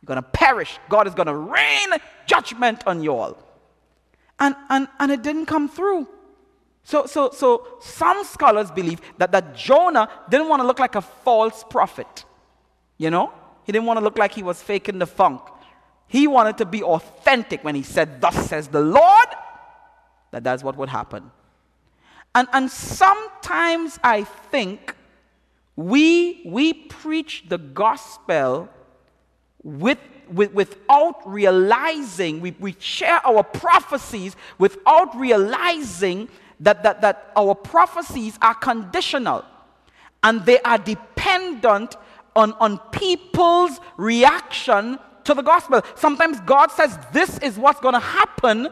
You're 0.00 0.06
going 0.06 0.16
to 0.16 0.28
perish. 0.28 0.78
God 0.88 1.06
is 1.06 1.14
going 1.14 1.26
to 1.26 1.36
rain 1.36 1.88
judgment 2.26 2.82
on 2.86 3.02
you 3.02 3.14
all. 3.14 3.38
And, 4.40 4.56
and, 4.70 4.88
and 4.98 5.12
it 5.12 5.22
didn't 5.22 5.46
come 5.46 5.68
through. 5.68 6.08
So, 6.82 7.04
so, 7.04 7.30
so 7.30 7.76
some 7.80 8.24
scholars 8.24 8.70
believe 8.70 9.02
that, 9.18 9.32
that 9.32 9.54
Jonah 9.54 10.08
didn't 10.30 10.48
want 10.48 10.62
to 10.62 10.66
look 10.66 10.78
like 10.78 10.94
a 10.94 11.02
false 11.02 11.62
prophet. 11.68 12.24
You 12.96 13.10
know? 13.10 13.32
He 13.64 13.72
didn't 13.72 13.84
want 13.84 13.98
to 13.98 14.04
look 14.04 14.16
like 14.16 14.32
he 14.32 14.42
was 14.42 14.62
faking 14.62 14.98
the 14.98 15.06
funk. 15.06 15.42
He 16.08 16.26
wanted 16.26 16.58
to 16.58 16.64
be 16.64 16.82
authentic 16.82 17.62
when 17.62 17.74
he 17.74 17.82
said, 17.82 18.20
Thus 18.20 18.48
says 18.48 18.66
the 18.68 18.80
Lord, 18.80 19.28
that 20.30 20.44
that's 20.44 20.62
what 20.62 20.76
would 20.76 20.88
happen. 20.88 21.30
And, 22.34 22.48
and 22.52 22.70
sometimes 22.70 23.98
I 24.02 24.24
think 24.24 24.94
we, 25.76 26.42
we 26.44 26.72
preach 26.72 27.44
the 27.48 27.58
gospel 27.58 28.68
with, 29.62 29.98
with, 30.30 30.52
without 30.52 31.22
realizing, 31.26 32.40
we, 32.40 32.54
we 32.60 32.76
share 32.78 33.24
our 33.26 33.42
prophecies 33.42 34.36
without 34.58 35.16
realizing 35.16 36.28
that, 36.60 36.82
that, 36.82 37.00
that 37.00 37.32
our 37.36 37.54
prophecies 37.54 38.38
are 38.42 38.54
conditional 38.54 39.44
and 40.22 40.44
they 40.44 40.60
are 40.60 40.78
dependent 40.78 41.96
on, 42.36 42.52
on 42.54 42.78
people's 42.92 43.80
reaction 43.96 44.98
to 45.24 45.34
the 45.34 45.42
gospel. 45.42 45.82
Sometimes 45.94 46.40
God 46.40 46.70
says, 46.70 46.96
This 47.12 47.38
is 47.38 47.58
what's 47.58 47.80
going 47.80 47.94
to 47.94 48.00
happen 48.00 48.68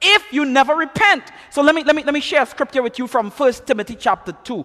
if 0.00 0.32
you 0.32 0.44
never 0.44 0.74
repent. 0.74 1.24
So 1.50 1.62
let 1.62 1.74
me, 1.74 1.84
let 1.84 1.96
me, 1.96 2.02
let 2.02 2.14
me 2.14 2.20
share 2.20 2.44
scripture 2.46 2.82
with 2.82 2.98
you 2.98 3.06
from 3.06 3.30
1 3.30 3.52
Timothy 3.66 3.96
chapter 3.96 4.32
2. 4.32 4.64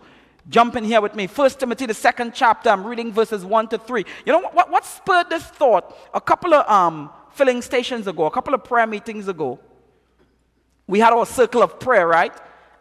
Jump 0.50 0.76
in 0.76 0.84
here 0.84 1.02
with 1.02 1.16
me. 1.16 1.28
1 1.28 1.50
Timothy, 1.52 1.86
the 1.86 1.94
second 1.94 2.34
chapter, 2.34 2.70
I'm 2.70 2.86
reading 2.86 3.14
verses 3.14 3.46
1 3.46 3.68
to 3.70 3.78
3. 3.78 4.06
You 4.26 4.34
know 4.34 4.42
what, 4.42 4.70
what 4.72 4.86
spurred 4.86 5.30
this 5.30 5.44
thought? 5.44 5.96
A 6.14 6.22
couple 6.22 6.54
of 6.54 6.70
um, 6.70 7.12
filling 7.32 7.62
stations 7.62 8.08
ago, 8.08 8.26
a 8.26 8.32
couple 8.32 8.54
of 8.54 8.64
prayer 8.64 8.88
meetings 8.88 9.28
ago, 9.28 9.60
we 10.88 11.00
had 11.00 11.14
our 11.14 11.26
circle 11.26 11.62
of 11.62 11.80
prayer, 11.80 12.08
right? 12.08 12.34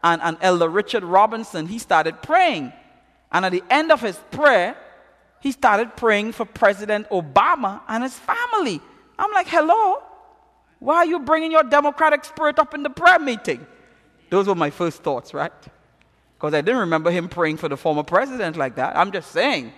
And, 0.02 0.22
and 0.22 0.38
Elder 0.40 0.68
Richard 0.68 1.04
Robinson, 1.04 1.66
he 1.66 1.78
started 1.78 2.22
praying. 2.22 2.72
And 3.30 3.44
at 3.44 3.52
the 3.52 3.62
end 3.68 3.92
of 3.92 4.00
his 4.00 4.16
prayer, 4.30 4.76
he 5.40 5.52
started 5.52 5.94
praying 5.96 6.32
for 6.32 6.46
President 6.46 7.08
Obama 7.10 7.82
and 7.86 8.02
his 8.02 8.18
family. 8.18 8.80
I'm 9.18 9.30
like, 9.32 9.46
hello? 9.48 10.02
Why 10.78 10.98
are 10.98 11.06
you 11.06 11.20
bringing 11.20 11.50
your 11.50 11.64
democratic 11.64 12.24
spirit 12.24 12.58
up 12.58 12.74
in 12.74 12.82
the 12.82 12.90
prayer 12.90 13.18
meeting? 13.18 13.66
Those 14.30 14.46
were 14.46 14.54
my 14.54 14.70
first 14.70 15.02
thoughts, 15.02 15.34
right? 15.34 15.52
Because 16.36 16.54
I 16.54 16.60
didn't 16.60 16.80
remember 16.80 17.10
him 17.10 17.28
praying 17.28 17.56
for 17.56 17.68
the 17.68 17.76
former 17.76 18.02
president 18.04 18.56
like 18.56 18.76
that. 18.76 18.96
I'm 18.96 19.10
just 19.10 19.32
saying. 19.32 19.72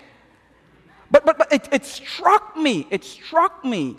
But, 1.10 1.24
but, 1.24 1.38
but 1.38 1.52
it, 1.52 1.68
it 1.72 1.84
struck 1.84 2.56
me. 2.56 2.86
It 2.90 3.04
struck 3.04 3.64
me. 3.64 3.96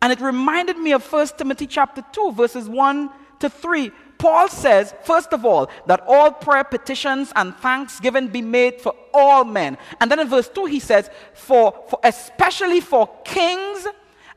And 0.00 0.12
it 0.12 0.20
reminded 0.20 0.78
me 0.78 0.92
of 0.92 1.10
1 1.12 1.28
Timothy 1.36 1.66
chapter 1.66 2.04
2, 2.12 2.32
verses 2.32 2.68
1 2.68 3.10
to 3.40 3.50
3. 3.50 3.90
Paul 4.18 4.48
says, 4.48 4.94
first 5.04 5.32
of 5.32 5.44
all, 5.44 5.70
that 5.86 6.02
all 6.06 6.30
prayer 6.30 6.64
petitions 6.64 7.32
and 7.36 7.54
thanksgiving 7.56 8.28
be 8.28 8.42
made 8.42 8.80
for 8.80 8.94
all 9.14 9.44
men. 9.44 9.78
And 10.00 10.10
then 10.10 10.20
in 10.20 10.28
verse 10.28 10.48
2, 10.48 10.66
he 10.66 10.80
says, 10.80 11.10
for, 11.34 11.72
for 11.88 11.98
especially 12.02 12.80
for 12.80 13.08
kings 13.24 13.86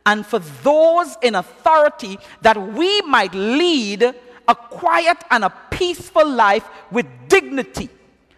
and 0.06 0.26
for 0.26 0.40
those 0.40 1.16
in 1.22 1.36
authority, 1.36 2.18
that 2.42 2.58
we 2.58 3.02
might 3.02 3.34
lead 3.34 4.04
a 4.48 4.56
quiet 4.56 5.18
and 5.30 5.44
a 5.44 5.54
peaceful 5.70 6.28
life 6.28 6.68
with 6.92 7.06
dignity. 7.28 7.90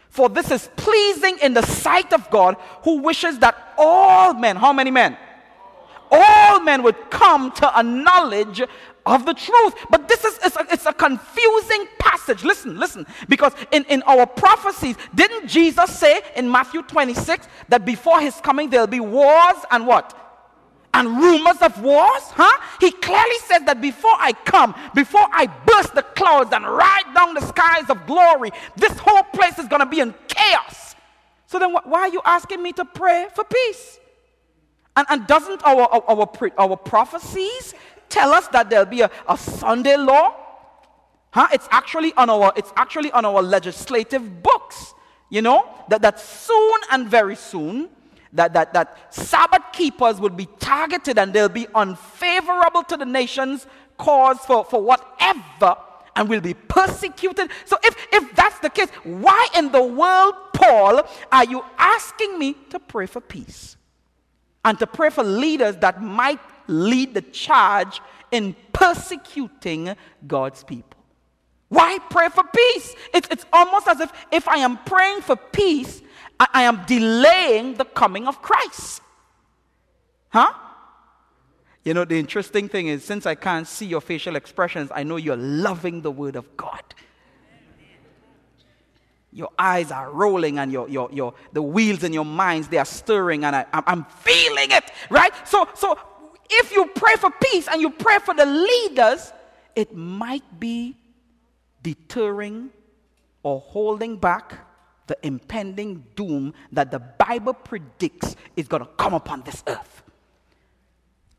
For 0.09 0.29
this 0.29 0.51
is 0.51 0.69
pleasing 0.75 1.39
in 1.41 1.53
the 1.53 1.63
sight 1.63 2.13
of 2.13 2.29
God, 2.29 2.55
who 2.83 2.99
wishes 2.99 3.39
that 3.39 3.73
all 3.77 4.33
men, 4.33 4.55
how 4.55 4.73
many 4.73 4.91
men? 4.91 5.17
All 6.11 6.59
men 6.59 6.83
would 6.83 7.09
come 7.09 7.51
to 7.53 7.79
a 7.79 7.81
knowledge 7.81 8.61
of 9.05 9.25
the 9.25 9.33
truth. 9.33 9.73
But 9.89 10.07
this 10.07 10.23
is 10.23 10.39
it's 10.43 10.55
a, 10.55 10.65
it's 10.71 10.85
a 10.85 10.93
confusing 10.93 11.87
passage. 11.97 12.43
Listen, 12.43 12.77
listen. 12.77 13.07
Because 13.27 13.53
in, 13.71 13.83
in 13.85 14.03
our 14.03 14.27
prophecies, 14.27 14.95
didn't 15.15 15.47
Jesus 15.47 15.97
say 15.97 16.21
in 16.35 16.49
Matthew 16.49 16.83
26 16.83 17.47
that 17.69 17.85
before 17.85 18.21
his 18.21 18.35
coming 18.41 18.69
there'll 18.69 18.85
be 18.85 18.99
wars 18.99 19.57
and 19.71 19.87
what? 19.87 20.22
And 20.93 21.17
rumors 21.17 21.57
of 21.61 21.81
wars? 21.81 22.23
Huh? 22.31 22.59
He 22.79 22.91
clearly 22.91 23.39
says 23.45 23.63
that 23.65 23.81
before 23.81 24.15
I 24.19 24.33
come, 24.33 24.75
before 24.93 25.25
I 25.31 25.47
burst 25.65 25.95
the 25.95 26.03
clouds 26.03 26.51
and 26.53 26.65
ride 26.65 27.13
down 27.15 27.33
the 27.33 27.41
skies 27.41 27.89
of 27.89 28.05
glory, 28.05 28.51
this 28.75 28.97
whole 28.99 29.23
place 29.23 29.57
is 29.59 29.67
going 29.67 29.81
to 29.81 29.85
be 29.85 29.99
in 29.99 30.13
chaos. 30.27 30.95
So 31.47 31.59
then, 31.59 31.71
why 31.71 32.01
are 32.01 32.09
you 32.09 32.21
asking 32.25 32.63
me 32.63 32.73
to 32.73 32.85
pray 32.85 33.27
for 33.33 33.43
peace? 33.43 33.99
And, 34.95 35.07
and 35.09 35.27
doesn't 35.27 35.63
our, 35.63 35.81
our, 35.81 36.03
our, 36.07 36.51
our 36.57 36.77
prophecies 36.77 37.73
tell 38.09 38.31
us 38.31 38.47
that 38.49 38.69
there'll 38.69 38.85
be 38.85 39.01
a, 39.01 39.11
a 39.27 39.37
Sunday 39.37 39.97
law? 39.97 40.35
Huh? 41.31 41.47
It's 41.51 41.67
actually 41.71 42.13
on 42.13 42.29
our 42.29 42.53
it's 42.55 42.71
actually 42.75 43.11
on 43.11 43.25
our 43.25 43.41
legislative 43.41 44.43
books. 44.43 44.93
You 45.29 45.41
know 45.41 45.67
that 45.89 46.03
that 46.03 46.19
soon 46.19 46.79
and 46.91 47.07
very 47.07 47.35
soon 47.35 47.89
that, 48.33 48.53
that, 48.53 48.73
that 48.73 49.13
Sabbath 49.13 49.61
keepers 49.71 50.19
will 50.19 50.29
be 50.29 50.47
targeted 50.59 51.17
and 51.17 51.33
they'll 51.33 51.49
be 51.49 51.67
unfavorable 51.73 52.83
to 52.83 52.97
the 52.97 53.05
nation's 53.05 53.67
cause 53.97 54.39
for, 54.39 54.65
for 54.65 54.81
whatever 54.81 55.77
and 56.15 56.29
will 56.29 56.41
be 56.41 56.53
persecuted. 56.53 57.49
So, 57.65 57.77
if, 57.83 57.95
if 58.11 58.35
that's 58.35 58.59
the 58.59 58.69
case, 58.69 58.89
why 59.03 59.47
in 59.55 59.71
the 59.71 59.83
world, 59.83 60.35
Paul, 60.53 61.07
are 61.31 61.45
you 61.45 61.63
asking 61.77 62.37
me 62.37 62.55
to 62.69 62.79
pray 62.79 63.05
for 63.05 63.21
peace 63.21 63.77
and 64.65 64.77
to 64.79 64.87
pray 64.87 65.09
for 65.09 65.23
leaders 65.23 65.77
that 65.77 66.01
might 66.01 66.39
lead 66.67 67.13
the 67.13 67.21
charge 67.21 68.01
in 68.31 68.55
persecuting 68.71 69.95
God's 70.27 70.63
people? 70.63 70.99
Why 71.69 71.97
pray 72.11 72.29
for 72.29 72.43
peace? 72.43 72.95
It's, 73.15 73.27
it's 73.31 73.45
almost 73.51 73.87
as 73.87 73.99
if 73.99 74.11
if 74.31 74.47
I 74.47 74.57
am 74.57 74.77
praying 74.85 75.21
for 75.21 75.35
peace, 75.35 76.02
I, 76.39 76.47
I 76.53 76.63
am 76.63 76.83
delaying 76.85 77.75
the 77.75 77.85
coming 77.85 78.27
of 78.27 78.41
Christ. 78.41 79.01
Huh? 80.29 80.51
You 81.83 81.93
know, 81.93 82.05
the 82.05 82.17
interesting 82.17 82.69
thing 82.69 82.87
is, 82.87 83.03
since 83.03 83.25
I 83.25 83.35
can't 83.35 83.67
see 83.67 83.85
your 83.85 84.01
facial 84.01 84.35
expressions, 84.35 84.89
I 84.93 85.03
know 85.03 85.17
you're 85.17 85.35
loving 85.35 86.01
the 86.01 86.11
Word 86.11 86.35
of 86.35 86.55
God. 86.55 86.81
Your 89.31 89.49
eyes 89.57 89.91
are 89.91 90.11
rolling 90.11 90.59
and 90.59 90.71
your, 90.71 90.87
your, 90.87 91.09
your, 91.11 91.33
the 91.51 91.61
wheels 91.61 92.03
in 92.03 92.13
your 92.13 92.25
minds, 92.25 92.67
they 92.67 92.77
are 92.77 92.85
stirring 92.85 93.43
and 93.43 93.55
I, 93.55 93.65
I'm 93.73 94.05
feeling 94.05 94.71
it, 94.71 94.91
right? 95.09 95.33
So, 95.47 95.67
so 95.73 95.97
if 96.49 96.71
you 96.71 96.85
pray 96.95 97.15
for 97.15 97.31
peace 97.41 97.67
and 97.67 97.81
you 97.81 97.89
pray 97.89 98.19
for 98.19 98.35
the 98.35 98.45
leaders, 98.45 99.33
it 99.75 99.95
might 99.95 100.59
be 100.59 100.95
deterring 101.81 102.69
or 103.41 103.59
holding 103.59 104.17
back 104.17 104.59
the 105.07 105.17
impending 105.23 106.05
doom 106.15 106.53
that 106.71 106.91
the 106.91 106.99
Bible 106.99 107.53
predicts 107.53 108.35
is 108.55 108.67
going 108.67 108.83
to 108.83 108.89
come 108.97 109.13
upon 109.13 109.41
this 109.41 109.63
earth. 109.67 110.03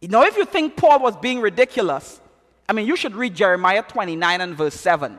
You 0.00 0.08
know, 0.08 0.22
if 0.22 0.36
you 0.36 0.44
think 0.44 0.76
Paul 0.76 1.00
was 1.00 1.16
being 1.16 1.40
ridiculous, 1.40 2.20
I 2.68 2.72
mean, 2.72 2.86
you 2.86 2.96
should 2.96 3.14
read 3.14 3.34
Jeremiah 3.34 3.82
29 3.82 4.40
and 4.40 4.54
verse 4.56 4.74
7. 4.74 5.18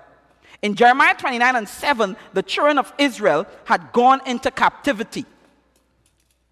In 0.61 0.75
Jeremiah 0.75 1.15
29 1.15 1.55
and 1.55 1.67
7, 1.67 2.15
the 2.33 2.43
children 2.43 2.77
of 2.77 2.93
Israel 2.97 3.45
had 3.65 3.91
gone 3.91 4.21
into 4.25 4.51
captivity. 4.51 5.25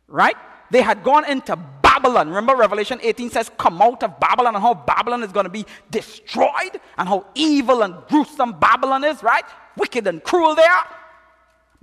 Right? 0.08 0.36
They 0.72 0.82
had 0.82 1.04
gone 1.04 1.26
into 1.30 1.56
Babylon. 1.56 2.30
Remember, 2.30 2.56
Revelation 2.56 3.00
18 3.02 3.30
says, 3.30 3.52
Come 3.58 3.82
out 3.82 4.04
of 4.04 4.20
Babylon, 4.20 4.56
and 4.56 4.64
how 4.64 4.74
Babylon 4.74 5.24
is 5.24 5.32
going 5.32 5.46
to 5.46 5.52
be 5.52 5.66
destroyed, 5.92 6.80
and 6.98 7.08
how 7.08 7.28
evil 7.36 7.84
and 7.84 7.96
gruesome 8.08 8.60
Babylon 8.60 9.04
is, 9.04 9.22
right? 9.24 9.46
Wicked 9.78 10.08
and 10.08 10.24
cruel 10.24 10.56
they 10.56 10.64
are. 10.64 10.88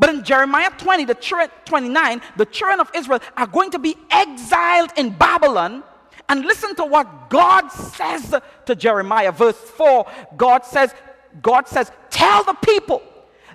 But 0.00 0.08
in 0.08 0.24
Jeremiah 0.24 0.70
20, 0.78 1.04
the 1.04 1.14
children, 1.14 1.50
29, 1.66 2.22
the 2.36 2.46
children 2.46 2.80
of 2.80 2.90
Israel 2.94 3.20
are 3.36 3.46
going 3.46 3.70
to 3.72 3.78
be 3.78 3.96
exiled 4.10 4.90
in 4.96 5.10
Babylon. 5.10 5.84
And 6.28 6.46
listen 6.46 6.74
to 6.76 6.84
what 6.86 7.28
God 7.28 7.68
says 7.68 8.34
to 8.64 8.74
Jeremiah. 8.74 9.30
Verse 9.30 9.58
4, 9.58 10.06
God 10.38 10.64
says, 10.64 10.94
God 11.42 11.68
says, 11.68 11.92
tell 12.08 12.42
the 12.44 12.54
people 12.54 13.02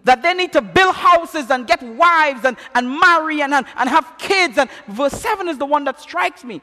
that 0.04 0.22
they 0.22 0.36
need 0.36 0.54
to 0.54 0.62
build 0.62 0.94
houses 0.94 1.50
and 1.50 1.66
get 1.66 1.82
wives 1.82 2.46
and, 2.46 2.58
and 2.76 3.00
marry 3.00 3.42
and, 3.42 3.52
and, 3.54 3.66
and 3.76 3.90
have 3.90 4.14
kids. 4.20 4.60
And 4.60 4.70
verse 4.88 5.14
7 5.14 5.50
is 5.50 5.58
the 5.58 5.66
one 5.66 5.84
that 5.86 6.00
strikes 6.00 6.44
me. 6.44 6.62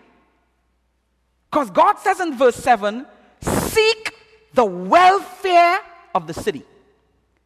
Because 1.50 1.70
God 1.70 1.98
says 1.98 2.20
in 2.20 2.38
verse 2.38 2.56
7 2.56 3.04
seek 3.40 4.14
the 4.54 4.64
welfare 4.64 5.80
of 6.14 6.28
the 6.28 6.34
city, 6.34 6.62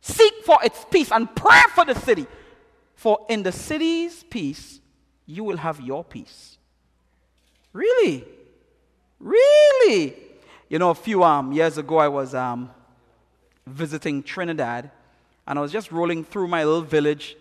seek 0.07 0.45
for 0.45 0.59
its 0.63 0.85
peace, 0.91 1.11
and 1.11 1.35
pray 1.35 1.63
for 1.75 1.85
the 1.85 1.95
city. 1.95 2.27
For 2.95 3.27
in 3.29 3.43
the 3.43 3.53
city's 3.53 4.23
peace, 4.23 4.81
you 5.27 5.43
will 5.45 5.57
have 5.57 5.81
your 5.81 6.05
peace. 6.05 6.59
Really? 7.73 8.25
Really? 9.19 10.17
You 10.69 10.79
know, 10.79 10.91
a 10.91 10.95
few 10.95 11.23
um, 11.25 11.53
years 11.53 11.79
ago, 11.79 11.99
I 11.99 12.09
was 12.09 12.35
um, 12.35 12.71
visiting 13.67 14.23
Trinidad, 14.23 14.91
and 15.47 15.59
I 15.59 15.63
was 15.63 15.73
just 15.73 15.91
rolling 15.91 16.25
through 16.25 16.49
my 16.49 16.65
little 16.65 16.83
village, 16.83 17.37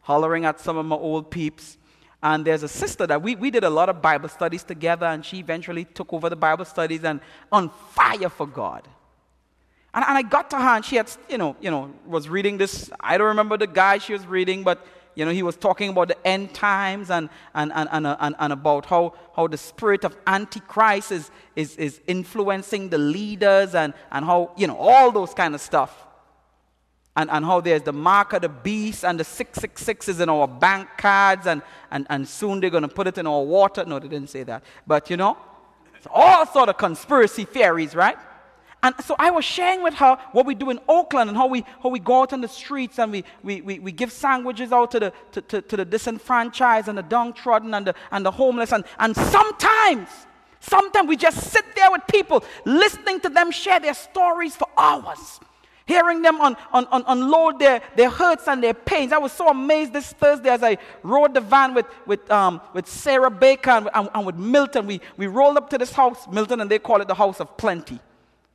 hollering 0.00 0.44
at 0.44 0.60
some 0.60 0.76
of 0.76 0.86
my 0.86 0.96
old 0.96 1.30
peeps. 1.30 1.76
And 2.20 2.44
there's 2.44 2.64
a 2.64 2.68
sister 2.68 3.06
that 3.06 3.22
we, 3.22 3.36
we 3.36 3.50
did 3.50 3.62
a 3.62 3.70
lot 3.70 3.88
of 3.88 4.02
Bible 4.02 4.28
studies 4.28 4.64
together, 4.64 5.06
and 5.06 5.24
she 5.24 5.38
eventually 5.38 5.84
took 5.84 6.12
over 6.12 6.28
the 6.28 6.36
Bible 6.36 6.64
studies 6.64 7.04
and 7.04 7.20
on 7.52 7.70
fire 7.70 8.28
for 8.28 8.46
God. 8.46 8.88
And, 9.98 10.04
and 10.06 10.16
I 10.16 10.22
got 10.22 10.48
to 10.50 10.56
her, 10.56 10.76
and 10.76 10.84
she 10.84 10.94
had, 10.94 11.10
you 11.28 11.38
know, 11.38 11.56
you 11.60 11.72
know, 11.72 11.92
was 12.06 12.28
reading 12.28 12.56
this. 12.56 12.88
I 13.00 13.18
don't 13.18 13.26
remember 13.26 13.56
the 13.56 13.66
guy 13.66 13.98
she 13.98 14.12
was 14.12 14.24
reading, 14.28 14.62
but 14.62 14.86
you 15.16 15.24
know, 15.24 15.32
he 15.32 15.42
was 15.42 15.56
talking 15.56 15.90
about 15.90 16.06
the 16.06 16.24
end 16.24 16.54
times 16.54 17.10
and, 17.10 17.28
and, 17.52 17.72
and, 17.74 17.88
and, 17.90 18.06
and, 18.06 18.36
and 18.38 18.52
about 18.52 18.86
how, 18.86 19.12
how 19.34 19.48
the 19.48 19.56
spirit 19.58 20.04
of 20.04 20.16
Antichrist 20.24 21.10
is, 21.10 21.32
is, 21.56 21.74
is 21.74 22.00
influencing 22.06 22.90
the 22.90 22.98
leaders 22.98 23.74
and, 23.74 23.92
and 24.12 24.24
how, 24.24 24.52
you 24.56 24.68
know, 24.68 24.76
all 24.76 25.10
those 25.10 25.34
kind 25.34 25.56
of 25.56 25.60
stuff 25.60 26.06
and, 27.16 27.28
and 27.32 27.44
how 27.44 27.60
there's 27.60 27.82
the 27.82 27.92
mark 27.92 28.34
of 28.34 28.42
the 28.42 28.48
beast 28.48 29.04
and 29.04 29.18
the 29.18 29.24
666 29.24 30.08
is 30.08 30.20
in 30.20 30.28
our 30.28 30.46
bank 30.46 30.90
cards 30.96 31.48
and, 31.48 31.62
and, 31.90 32.06
and 32.08 32.28
soon 32.28 32.60
they're 32.60 32.70
going 32.70 32.82
to 32.82 32.88
put 32.88 33.08
it 33.08 33.18
in 33.18 33.26
our 33.26 33.42
water. 33.42 33.84
No, 33.84 33.98
they 33.98 34.06
didn't 34.06 34.30
say 34.30 34.44
that. 34.44 34.62
But 34.86 35.10
you 35.10 35.16
know, 35.16 35.36
it's 35.96 36.06
all 36.08 36.46
sort 36.46 36.68
of 36.68 36.78
conspiracy 36.78 37.44
theories, 37.44 37.96
right? 37.96 38.16
And 38.82 38.94
so 39.04 39.16
I 39.18 39.30
was 39.30 39.44
sharing 39.44 39.82
with 39.82 39.94
her 39.94 40.16
what 40.32 40.46
we 40.46 40.54
do 40.54 40.70
in 40.70 40.78
Oakland 40.88 41.28
and 41.28 41.36
how 41.36 41.48
we, 41.48 41.64
how 41.82 41.88
we 41.88 41.98
go 41.98 42.22
out 42.22 42.32
on 42.32 42.40
the 42.40 42.48
streets 42.48 42.98
and 42.98 43.10
we, 43.10 43.24
we, 43.42 43.60
we, 43.60 43.78
we 43.80 43.92
give 43.92 44.12
sandwiches 44.12 44.70
out 44.70 44.92
to 44.92 45.00
the, 45.00 45.12
to, 45.32 45.40
to, 45.42 45.62
to 45.62 45.76
the 45.78 45.84
disenfranchised 45.84 46.86
and 46.86 46.96
the 46.96 47.02
downtrodden 47.02 47.74
and 47.74 47.88
the, 47.88 47.94
and 48.12 48.24
the 48.24 48.30
homeless. 48.30 48.72
And, 48.72 48.84
and 49.00 49.16
sometimes, 49.16 50.08
sometimes 50.60 51.08
we 51.08 51.16
just 51.16 51.50
sit 51.50 51.64
there 51.74 51.90
with 51.90 52.02
people 52.08 52.44
listening 52.64 53.18
to 53.20 53.28
them 53.28 53.50
share 53.50 53.80
their 53.80 53.94
stories 53.94 54.54
for 54.54 54.68
hours 54.76 55.40
hearing 55.86 56.20
them 56.20 56.38
on, 56.38 56.54
on, 56.70 56.84
on, 56.88 57.02
unload 57.06 57.58
their, 57.58 57.80
their 57.96 58.10
hurts 58.10 58.46
and 58.46 58.62
their 58.62 58.74
pains. 58.74 59.10
I 59.10 59.16
was 59.16 59.32
so 59.32 59.48
amazed 59.48 59.94
this 59.94 60.12
Thursday 60.12 60.50
as 60.50 60.62
I 60.62 60.76
rode 61.02 61.32
the 61.32 61.40
van 61.40 61.72
with, 61.72 61.86
with, 62.04 62.30
um, 62.30 62.60
with 62.74 62.86
Sarah 62.86 63.30
Baker 63.30 63.70
and, 63.70 63.88
and, 63.94 64.10
and 64.14 64.26
with 64.26 64.36
Milton. 64.36 64.86
We, 64.86 65.00
we 65.16 65.28
rolled 65.28 65.56
up 65.56 65.70
to 65.70 65.78
this 65.78 65.90
house, 65.90 66.28
Milton, 66.28 66.60
and 66.60 66.70
they 66.70 66.78
call 66.78 67.00
it 67.00 67.08
the 67.08 67.14
House 67.14 67.40
of 67.40 67.56
Plenty 67.56 68.00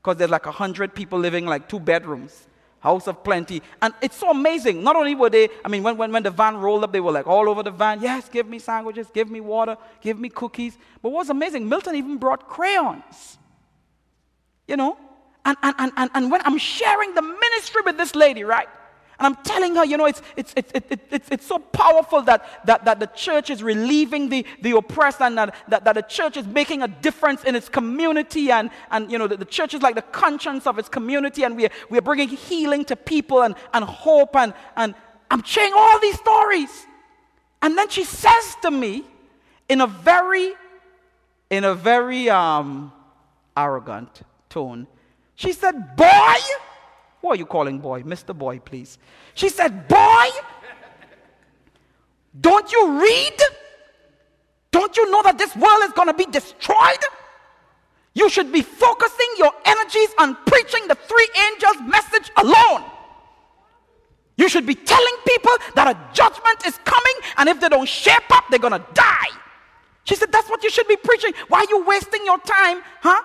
because 0.04 0.18
there's 0.18 0.30
like 0.30 0.46
a 0.46 0.52
hundred 0.52 0.94
people 0.94 1.18
living 1.18 1.46
like 1.46 1.70
two 1.70 1.80
bedrooms 1.80 2.48
house 2.80 3.08
of 3.08 3.24
plenty. 3.24 3.62
And 3.82 3.94
it's 4.02 4.18
so 4.18 4.30
amazing. 4.30 4.84
Not 4.84 4.98
only 4.98 5.16
were 5.16 5.30
they 5.30 5.48
i 5.63 5.70
mean 5.70 5.84
when, 5.84 5.96
when, 5.98 6.12
when 6.12 6.24
the 6.24 6.32
van 6.32 6.58
rolled 6.58 6.84
up 6.84 6.92
they 6.92 7.00
were 7.00 7.13
like 7.13 7.28
all 7.28 7.48
over 7.48 7.63
the 7.63 7.72
van 7.72 8.02
yes 8.02 8.28
give 8.28 8.46
me 8.46 8.60
sandwiches 8.60 9.08
give 9.13 9.32
me 9.32 9.39
water 9.39 9.78
give 10.02 10.20
me 10.20 10.30
cookies. 10.30 10.78
But 11.02 11.13
what's 11.13 11.30
amazing 11.30 11.70
milton 11.70 11.96
even 11.96 12.18
brought 12.18 12.50
crayons 12.50 13.38
you 14.68 14.78
know? 14.78 14.98
And, 15.46 15.58
and, 15.62 15.76
and, 15.78 15.92
and, 15.98 16.12
and 16.13 16.32
when 16.32 16.42
I'm 16.46 16.58
sharing 16.58 17.13
the 17.16 17.22
ministry 17.22 17.82
with 17.84 17.98
this 17.98 18.16
lady, 18.16 18.44
right? 18.44 18.68
And 19.19 19.28
I'm 19.28 19.43
telling 19.43 19.76
her, 19.76 19.86
you 19.86 19.97
know, 19.97 20.06
it's, 20.06 20.21
it's, 20.36 20.54
it's, 20.56 20.71
it, 20.73 20.99
it's, 21.12 21.30
it's 21.30 21.45
so 21.45 21.60
powerful 21.60 22.23
that, 22.23 22.65
that, 22.65 22.86
that 22.86 22.99
the 22.99 23.06
church 23.08 23.49
is 23.52 23.62
relieving 23.62 24.30
the, 24.30 24.45
the 24.62 24.76
oppressed 24.76 25.21
and 25.21 25.38
that, 25.38 25.56
that, 25.67 25.84
that 25.84 25.93
the 25.93 26.02
church 26.02 26.36
is 26.36 26.47
making 26.47 26.82
a 26.82 26.88
difference 26.88 27.43
in 27.43 27.56
its 27.56 27.69
community. 27.69 28.49
And, 28.49 28.71
and 28.89 29.12
you 29.12 29.19
know, 29.19 29.28
the, 29.28 29.38
the 29.38 29.45
church 29.45 29.76
is 29.76 29.82
like 29.82 29.95
the 29.95 30.02
conscience 30.02 30.65
of 30.65 30.80
its 30.80 30.89
community. 30.89 31.43
And 31.43 31.56
we 31.56 31.65
are, 31.65 31.71
we 31.89 31.97
are 31.99 32.02
bringing 32.02 32.30
healing 32.30 32.86
to 32.86 32.95
people 32.95 33.43
and, 33.43 33.56
and 33.73 33.86
hope. 33.86 34.36
And, 34.36 34.54
and 34.76 34.95
I'm 35.30 35.43
sharing 35.43 35.73
all 35.76 35.99
these 35.99 36.15
stories. 36.15 36.86
And 37.62 37.78
then 37.78 37.89
she 37.89 38.04
says 38.04 38.56
to 38.63 38.71
me 38.71 39.04
in 39.69 39.80
a 39.80 39.88
very, 39.88 40.54
in 41.49 41.63
a 41.63 41.76
very 41.76 42.30
um, 42.30 42.91
arrogant 43.56 44.23
tone, 44.49 44.88
she 45.36 45.54
said, 45.54 45.95
Boy? 45.95 46.36
Who 47.23 47.29
are 47.29 47.36
you 47.38 47.45
calling 47.45 47.79
boy? 47.79 48.03
Mr. 48.03 48.38
Boy, 48.38 48.59
please. 48.59 48.97
She 49.33 49.47
said, 49.47 49.88
Boy? 49.88 50.25
Don't 52.39 52.69
you 52.69 53.01
read? 53.01 53.39
Don't 54.71 54.97
you 54.97 55.09
know 55.09 55.23
that 55.23 55.38
this 55.38 55.55
world 55.55 55.83
is 55.83 55.93
going 55.93 56.09
to 56.09 56.13
be 56.13 56.25
destroyed? 56.25 56.99
You 58.13 58.29
should 58.29 58.51
be 58.51 58.62
focusing 58.62 59.27
your 59.38 59.53
energies 59.63 60.09
on 60.19 60.36
preaching 60.45 60.86
the 60.89 60.95
three 60.95 61.29
angels' 61.47 61.88
message 61.88 62.29
alone. 62.38 62.83
You 64.36 64.49
should 64.49 64.65
be 64.65 64.75
telling 64.75 65.15
people 65.25 65.53
that 65.75 65.95
a 65.95 66.13
judgment 66.13 66.65
is 66.65 66.77
coming, 66.83 67.13
and 67.38 67.47
if 67.47 67.62
they 67.62 67.69
don't 67.69 67.88
shape 67.88 68.29
up, 68.31 68.43
they're 68.49 68.59
going 68.59 68.73
to 68.73 68.86
die. 68.93 69.29
She 70.03 70.15
said, 70.15 70.29
That's 70.29 70.49
what 70.49 70.62
you 70.62 70.69
should 70.69 70.89
be 70.89 70.97
preaching. 70.97 71.33
Why 71.47 71.59
are 71.59 71.69
you 71.69 71.86
wasting 71.86 72.25
your 72.25 72.39
time, 72.39 72.81
huh? 72.99 73.21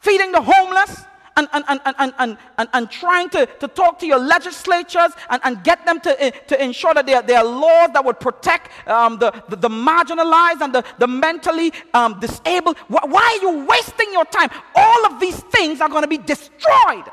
Feeding 0.00 0.32
the 0.32 0.40
homeless, 0.40 1.04
and, 1.38 1.48
and, 1.52 1.64
and, 1.68 1.80
and, 1.98 2.14
and, 2.18 2.38
and, 2.58 2.68
and 2.72 2.90
trying 2.90 3.30
to, 3.30 3.46
to 3.46 3.68
talk 3.68 3.98
to 4.00 4.06
your 4.06 4.18
legislatures 4.18 5.12
and, 5.30 5.40
and 5.44 5.62
get 5.62 5.86
them 5.86 6.00
to, 6.00 6.22
eh, 6.22 6.30
to 6.30 6.62
ensure 6.62 6.92
that 6.94 7.06
there, 7.06 7.22
there 7.22 7.38
are 7.38 7.44
laws 7.44 7.90
that 7.94 8.04
would 8.04 8.18
protect 8.18 8.70
um, 8.88 9.18
the, 9.18 9.30
the, 9.48 9.56
the, 9.56 9.68
marginalized 9.68 10.60
and 10.60 10.74
the, 10.74 10.84
the 10.98 11.06
mentally 11.06 11.72
um, 11.94 12.18
disabled. 12.18 12.76
Why, 12.88 13.38
are 13.38 13.42
you 13.42 13.66
wasting 13.66 14.12
your 14.12 14.24
time? 14.24 14.50
All 14.74 15.06
of 15.06 15.20
these 15.20 15.38
things 15.38 15.80
are 15.80 15.88
going 15.88 16.02
to 16.02 16.08
be 16.08 16.18
destroyed. 16.18 17.04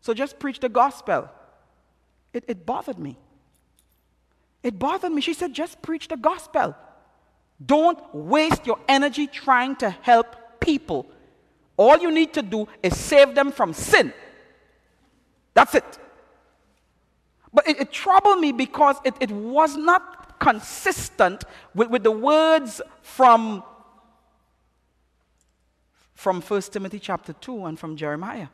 So 0.00 0.14
just 0.14 0.38
preach 0.38 0.60
the 0.60 0.70
gospel. 0.70 1.28
It, 2.32 2.44
it 2.48 2.64
bothered 2.64 2.98
me. 2.98 3.18
It 4.62 4.78
bothered 4.78 5.12
me. 5.12 5.20
She 5.20 5.34
said, 5.34 5.52
just 5.52 5.82
preach 5.82 6.08
the 6.08 6.16
gospel. 6.16 6.74
Don't 7.64 7.98
waste 8.14 8.66
your 8.66 8.78
energy 8.88 9.26
trying 9.26 9.76
to 9.76 9.90
help 9.90 10.60
people 10.60 11.06
all 11.76 11.98
you 11.98 12.10
need 12.10 12.32
to 12.34 12.42
do 12.42 12.66
is 12.82 12.96
save 12.96 13.34
them 13.34 13.52
from 13.52 13.72
sin. 13.72 14.12
That's 15.54 15.74
it. 15.74 15.98
But 17.52 17.68
it, 17.68 17.80
it 17.80 17.92
troubled 17.92 18.40
me 18.40 18.52
because 18.52 18.96
it, 19.04 19.14
it 19.20 19.30
was 19.30 19.76
not 19.76 20.38
consistent 20.38 21.44
with, 21.74 21.88
with 21.88 22.02
the 22.02 22.10
words 22.10 22.82
from, 23.02 23.62
from 26.14 26.42
1 26.42 26.62
Timothy 26.62 26.98
chapter 26.98 27.32
2 27.32 27.66
and 27.66 27.78
from 27.78 27.96
Jeremiah. 27.96 28.48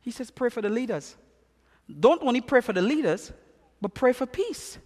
He 0.00 0.10
says, 0.10 0.30
pray 0.30 0.48
for 0.48 0.62
the 0.62 0.68
leaders. 0.68 1.16
Don't 1.98 2.22
only 2.22 2.40
pray 2.40 2.60
for 2.60 2.72
the 2.72 2.82
leaders, 2.82 3.32
but 3.80 3.94
pray 3.94 4.12
for 4.12 4.26
peace. 4.26 4.78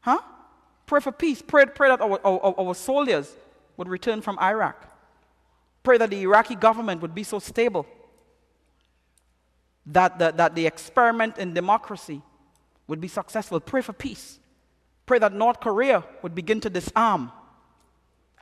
Huh? 0.00 0.20
Pray 0.86 1.00
for 1.00 1.12
peace. 1.12 1.42
Pray, 1.42 1.66
pray 1.66 1.88
that 1.90 2.00
our, 2.00 2.18
our, 2.24 2.54
our 2.58 2.74
soldiers 2.74 3.36
would 3.76 3.88
return 3.88 4.20
from 4.22 4.38
Iraq. 4.38 4.87
Pray 5.88 5.96
that 5.96 6.10
the 6.10 6.20
Iraqi 6.20 6.54
government 6.54 7.00
would 7.00 7.14
be 7.14 7.22
so 7.22 7.38
stable 7.38 7.86
that 9.86 10.18
the, 10.18 10.32
that 10.32 10.54
the 10.54 10.66
experiment 10.66 11.38
in 11.38 11.54
democracy 11.54 12.20
would 12.88 13.00
be 13.00 13.08
successful. 13.08 13.58
Pray 13.58 13.80
for 13.80 13.94
peace. 13.94 14.38
Pray 15.06 15.18
that 15.18 15.32
North 15.32 15.60
Korea 15.60 16.04
would 16.20 16.34
begin 16.34 16.60
to 16.60 16.68
disarm. 16.68 17.32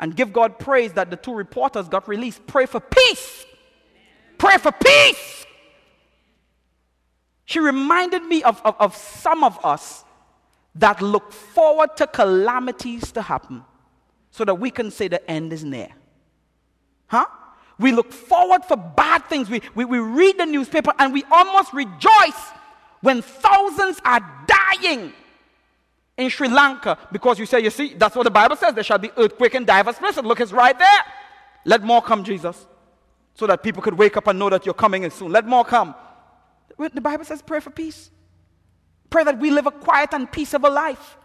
And 0.00 0.16
give 0.16 0.32
God 0.32 0.58
praise 0.58 0.94
that 0.94 1.08
the 1.08 1.16
two 1.16 1.32
reporters 1.34 1.88
got 1.88 2.08
released. 2.08 2.44
Pray 2.48 2.66
for 2.66 2.80
peace. 2.80 3.46
Pray 4.38 4.58
for 4.58 4.72
peace. 4.72 5.46
She 7.44 7.60
reminded 7.60 8.24
me 8.24 8.42
of, 8.42 8.60
of, 8.64 8.74
of 8.80 8.96
some 8.96 9.44
of 9.44 9.64
us 9.64 10.04
that 10.74 11.00
look 11.00 11.32
forward 11.32 11.96
to 11.98 12.08
calamities 12.08 13.12
to 13.12 13.22
happen 13.22 13.62
so 14.32 14.44
that 14.44 14.56
we 14.56 14.72
can 14.72 14.90
say 14.90 15.06
the 15.06 15.30
end 15.30 15.52
is 15.52 15.62
near. 15.62 15.90
Huh? 17.08 17.26
We 17.78 17.92
look 17.92 18.12
forward 18.12 18.64
for 18.64 18.76
bad 18.76 19.24
things. 19.26 19.50
We, 19.50 19.60
we, 19.74 19.84
we 19.84 19.98
read 19.98 20.38
the 20.38 20.46
newspaper 20.46 20.92
and 20.98 21.12
we 21.12 21.24
almost 21.30 21.72
rejoice 21.72 22.50
when 23.00 23.22
thousands 23.22 24.00
are 24.04 24.20
dying 24.46 25.12
in 26.16 26.30
Sri 26.30 26.48
Lanka 26.48 26.98
because 27.12 27.38
you 27.38 27.46
say, 27.46 27.60
you 27.60 27.70
see, 27.70 27.94
that's 27.94 28.16
what 28.16 28.24
the 28.24 28.30
Bible 28.30 28.56
says. 28.56 28.74
There 28.74 28.84
shall 28.84 28.98
be 28.98 29.10
earthquake 29.16 29.54
in 29.54 29.64
diverse 29.64 29.98
places. 29.98 30.24
Look, 30.24 30.40
it's 30.40 30.52
right 30.52 30.78
there. 30.78 31.00
Let 31.64 31.82
more 31.82 32.00
come, 32.00 32.24
Jesus, 32.24 32.66
so 33.34 33.46
that 33.46 33.62
people 33.62 33.82
could 33.82 33.94
wake 33.94 34.16
up 34.16 34.26
and 34.28 34.38
know 34.38 34.48
that 34.48 34.64
you're 34.64 34.74
coming 34.74 35.02
in 35.02 35.10
soon. 35.10 35.32
Let 35.32 35.46
more 35.46 35.64
come. 35.64 35.94
The 36.78 37.00
Bible 37.00 37.24
says, 37.24 37.42
pray 37.42 37.60
for 37.60 37.70
peace. 37.70 38.10
Pray 39.10 39.24
that 39.24 39.38
we 39.38 39.50
live 39.50 39.66
a 39.66 39.70
quiet 39.70 40.10
and 40.12 40.30
peaceable 40.30 40.72
life. 40.72 41.16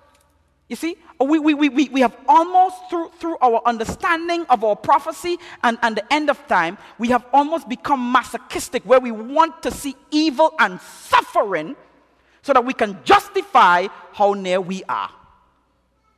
You 0.71 0.77
see, 0.77 0.95
we, 1.19 1.37
we, 1.37 1.53
we, 1.53 1.89
we 1.89 1.99
have 1.99 2.15
almost, 2.29 2.89
through, 2.89 3.09
through 3.19 3.35
our 3.41 3.61
understanding 3.65 4.45
of 4.49 4.63
our 4.63 4.77
prophecy 4.77 5.37
and, 5.63 5.77
and 5.81 5.97
the 5.97 6.13
end 6.13 6.29
of 6.29 6.47
time, 6.47 6.77
we 6.97 7.09
have 7.09 7.25
almost 7.33 7.67
become 7.67 8.09
masochistic 8.09 8.81
where 8.83 9.01
we 9.01 9.11
want 9.11 9.61
to 9.63 9.69
see 9.69 9.97
evil 10.11 10.53
and 10.59 10.79
suffering 10.79 11.75
so 12.41 12.53
that 12.53 12.63
we 12.63 12.73
can 12.73 12.97
justify 13.03 13.87
how 14.13 14.31
near 14.31 14.61
we 14.61 14.81
are. 14.85 15.09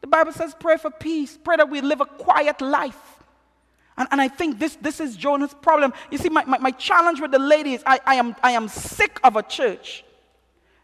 The 0.01 0.07
Bible 0.07 0.31
says, 0.31 0.55
pray 0.59 0.77
for 0.77 0.91
peace, 0.91 1.35
pray 1.43 1.55
that 1.55 1.71
we 1.71 1.81
live 1.81 2.01
a 2.01 2.05
quiet 2.05 2.61
life. 2.61 3.23
And, 3.97 4.07
and 4.11 4.21
I 4.21 4.27
think 4.27 4.59
this, 4.59 4.75
this 4.75 4.99
is 4.99 5.15
Jonah's 5.15 5.55
problem. 5.55 5.93
You 6.11 6.19
see, 6.19 6.29
my, 6.29 6.45
my, 6.45 6.59
my 6.59 6.71
challenge 6.71 7.19
with 7.19 7.31
the 7.31 7.39
ladies, 7.39 7.81
I, 7.87 7.99
I, 8.05 8.15
am, 8.17 8.35
I 8.43 8.51
am 8.51 8.67
sick 8.67 9.19
of 9.23 9.35
a 9.35 9.41
church 9.41 10.05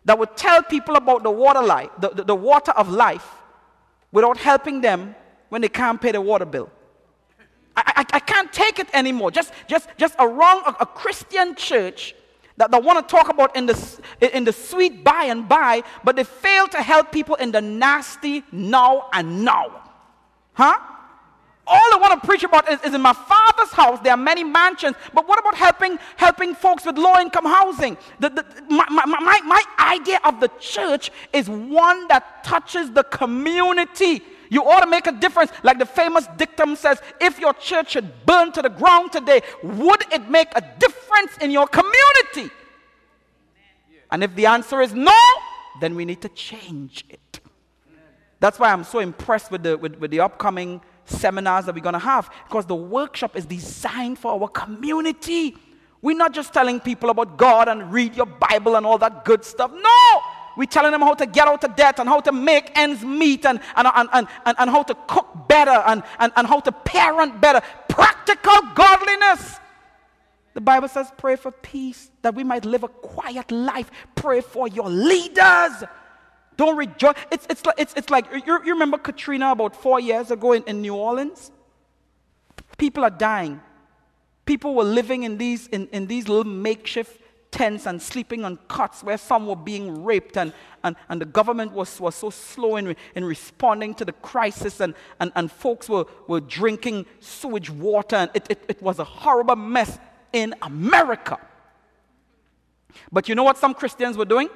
that 0.06 0.18
would 0.18 0.36
tell 0.36 0.64
people 0.64 0.96
about 0.96 1.22
the 1.22 1.30
water 1.30 1.62
life, 1.62 1.92
the, 2.00 2.10
the, 2.10 2.24
the 2.24 2.36
water 2.36 2.72
of 2.72 2.90
life, 2.90 3.36
without 4.12 4.38
helping 4.38 4.82
them 4.82 5.16
when 5.50 5.62
they 5.62 5.70
can't 5.70 6.02
pay 6.02 6.12
the 6.12 6.22
water 6.22 6.46
bill. 6.46 6.70
I, 7.76 7.84
I, 7.98 8.06
I 8.14 8.20
can't 8.20 8.52
take 8.52 8.80
it 8.80 8.88
anymore. 8.94 9.32
Just, 9.32 9.54
just, 9.68 9.90
just 9.98 10.16
a 10.20 10.28
wrong, 10.28 10.64
a, 10.66 10.76
a 10.82 10.86
Christian 10.86 11.56
church 11.56 12.16
that 12.58 12.72
they 12.72 12.80
want 12.80 13.08
to 13.08 13.16
talk 13.16 13.30
about 13.30 13.56
in 13.56 13.66
the, 13.66 14.02
in 14.34 14.44
the 14.44 14.52
sweet 14.52 15.04
by 15.04 15.26
and 15.26 15.48
by, 15.48 15.82
but 16.04 16.18
they 16.18 16.26
fail 16.26 16.68
to 16.68 16.82
help 16.82 17.12
people 17.12 17.36
in 17.36 17.52
the 17.52 17.62
nasty 17.62 18.44
now 18.52 19.08
and 19.14 19.46
now. 19.46 19.92
Huh? 20.54 20.78
All 21.70 21.94
I 21.94 21.98
want 22.02 22.20
to 22.20 22.28
preach 22.28 22.44
about 22.44 22.70
is, 22.70 22.82
is, 22.82 22.94
in 22.94 23.02
my 23.02 23.14
father's 23.14 23.72
house. 23.72 24.00
There 24.02 24.12
are 24.12 24.18
many 24.18 24.44
mansions, 24.44 24.96
but 25.14 25.28
what 25.28 25.40
about 25.40 25.56
helping 25.56 26.00
helping 26.18 26.56
folks 26.56 26.86
with 26.86 26.98
low 26.98 27.20
income 27.20 27.46
housing? 27.46 27.98
The, 28.20 28.30
the, 28.30 28.46
my, 28.70 28.86
my, 28.90 29.06
my, 29.06 29.40
my 29.46 29.64
idea 29.80 30.20
of 30.24 30.40
the 30.40 30.50
church 30.60 31.12
is 31.32 31.48
one 31.48 32.08
that 32.08 32.44
touches 32.44 32.92
the 32.92 33.04
community. 33.04 34.22
You 34.50 34.64
ought 34.64 34.82
to 34.82 34.88
make 34.88 35.06
a 35.06 35.12
difference. 35.12 35.52
Like 35.64 35.78
the 35.78 35.86
famous 35.86 36.26
dictum 36.38 36.76
says, 36.76 37.00
if 37.22 37.40
your 37.40 37.54
church 37.54 37.92
should 37.92 38.26
burn 38.26 38.52
to 38.54 38.64
the 38.64 38.70
ground 38.70 39.12
today, 39.12 39.42
would 39.62 40.04
it 40.12 40.28
make 40.28 40.50
a 40.56 40.62
difference 40.80 41.38
in 41.40 41.52
your 41.52 41.68
community? 41.68 42.52
And 44.12 44.24
if 44.24 44.34
the 44.36 44.48
answer 44.48 44.82
is 44.82 44.94
no, 44.94 45.20
then 45.80 45.96
we 45.96 46.04
need 46.04 46.22
to 46.22 46.30
change 46.30 47.06
it. 47.10 47.40
That's 48.40 48.58
why 48.58 48.72
I'm 48.72 48.84
so 48.84 49.00
impressed 49.00 49.52
with 49.52 49.64
the, 49.64 49.78
with, 49.78 49.96
with 49.98 50.12
the 50.12 50.22
upcoming 50.22 50.82
seminars 51.10 51.66
that 51.66 51.76
we're 51.76 51.82
going 51.82 51.94
to 51.94 52.00
have 52.00 52.30
because 52.48 52.66
the 52.66 52.76
workshop 52.76 53.36
is 53.36 53.46
designed 53.46 54.20
for 54.20 54.32
our 54.42 54.48
community. 54.48 55.56
We're 56.02 56.18
not 56.18 56.34
just 56.34 56.54
telling 56.54 56.80
people 56.80 57.10
about 57.10 57.38
God 57.38 57.68
and 57.68 57.92
read 57.92 58.16
your 58.16 58.26
Bible 58.26 58.76
and 58.76 58.86
all 58.86 58.98
that 59.00 59.26
good 59.26 59.44
stuff. 59.44 59.72
No! 59.74 60.22
We're 60.56 60.66
telling 60.66 60.92
them 60.92 61.02
how 61.02 61.14
to 61.14 61.26
get 61.26 61.48
out 61.48 61.64
of 61.64 61.76
debt 61.76 62.00
and 62.00 62.10
how 62.10 62.20
to 62.22 62.32
make 62.32 62.78
ends 62.78 63.04
meet 63.04 63.46
and, 63.46 63.60
and, 63.76 63.88
and, 63.94 64.10
and, 64.12 64.28
and, 64.46 64.56
and 64.60 64.70
how 64.70 64.84
to 64.84 64.96
cook 65.08 65.48
better 65.48 65.72
and, 65.72 66.04
and, 66.20 66.32
and 66.36 66.48
how 66.48 66.60
to 66.60 66.72
parent 66.72 67.40
better. 67.40 67.62
Practical 67.88 68.62
godliness. 68.76 69.60
The 70.54 70.62
Bible 70.62 70.88
says, 70.88 71.12
pray 71.16 71.36
for 71.36 71.52
peace, 71.52 72.12
that 72.22 72.36
we 72.36 72.44
might 72.44 72.66
live 72.66 72.84
a 72.84 72.88
quiet 72.88 73.52
life. 73.52 73.90
Pray 74.16 74.42
for 74.42 74.68
your 74.68 74.90
leaders. 74.90 75.84
Don't 76.60 76.76
rejoice. 76.76 77.16
It's, 77.32 77.48
it's, 77.50 77.66
like, 77.66 77.76
it's, 77.78 77.94
it's 77.96 78.10
like 78.10 78.26
you, 78.34 78.62
you 78.66 78.74
remember 78.74 78.98
Katrina 78.98 79.54
about 79.54 79.78
four 79.78 79.98
years 79.98 80.30
ago 80.30 80.52
in, 80.52 80.62
in 80.64 80.82
New 80.82 80.94
Orleans? 80.94 81.54
People 82.78 83.06
are 83.06 83.10
dying. 83.10 83.62
People 84.44 84.76
were 84.76 84.84
living 84.84 85.24
in 85.24 85.38
these, 85.38 85.68
in, 85.68 85.88
in 85.94 86.08
these 86.08 86.28
little 86.28 86.44
makeshift 86.44 87.22
tents 87.50 87.88
and 87.88 88.02
sleeping 88.02 88.44
on 88.44 88.60
cots 88.68 89.06
where 89.06 89.18
some 89.18 89.48
were 89.48 89.56
being 89.56 90.04
raped, 90.04 90.36
and, 90.36 90.52
and, 90.84 90.98
and 91.08 91.22
the 91.22 91.26
government 91.26 91.72
was, 91.72 91.98
was 92.02 92.16
so 92.16 92.30
slow 92.30 92.76
in, 92.76 92.94
in 93.16 93.24
responding 93.24 93.94
to 93.94 94.04
the 94.04 94.12
crisis, 94.12 94.82
and, 94.82 94.96
and, 95.22 95.32
and 95.38 95.50
folks 95.50 95.88
were, 95.88 96.04
were 96.28 96.42
drinking 96.42 97.06
sewage 97.22 97.70
water, 97.70 98.18
and 98.18 98.32
it, 98.34 98.46
it, 98.50 98.66
it 98.68 98.82
was 98.82 99.00
a 99.00 99.06
horrible 99.06 99.56
mess 99.56 99.98
in 100.34 100.54
America. 100.62 101.40
But 103.14 103.30
you 103.30 103.36
know 103.36 103.44
what 103.44 103.58
some 103.58 103.74
Christians 103.74 104.18
were 104.18 104.26
doing? 104.26 104.50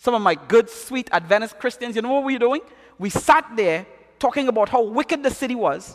Some 0.00 0.14
of 0.14 0.22
my 0.22 0.34
good, 0.34 0.70
sweet 0.70 1.10
Adventist 1.12 1.58
Christians, 1.58 1.94
you 1.94 2.00
know 2.00 2.14
what 2.14 2.24
we 2.24 2.32
were 2.32 2.38
doing? 2.38 2.62
We 2.98 3.10
sat 3.10 3.44
there 3.54 3.86
talking 4.18 4.48
about 4.48 4.70
how 4.70 4.82
wicked 4.82 5.22
the 5.22 5.30
city 5.30 5.54
was 5.54 5.94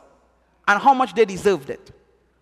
and 0.68 0.80
how 0.80 0.94
much 0.94 1.16
they 1.16 1.26
deserved 1.26 1.72
it. 1.72 1.92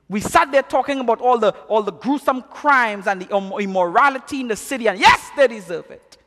We 0.09 0.19
sat 0.19 0.51
there 0.51 0.61
talking 0.61 0.99
about 0.99 1.21
all 1.21 1.37
the, 1.37 1.51
all 1.69 1.81
the 1.81 1.93
gruesome 1.93 2.41
crimes 2.41 3.07
and 3.07 3.21
the 3.21 3.33
immorality 3.33 4.41
in 4.41 4.49
the 4.49 4.57
city, 4.57 4.89
and 4.89 4.99
yes, 4.99 5.29
they 5.37 5.47
deserve 5.47 5.89
it. 5.89 6.17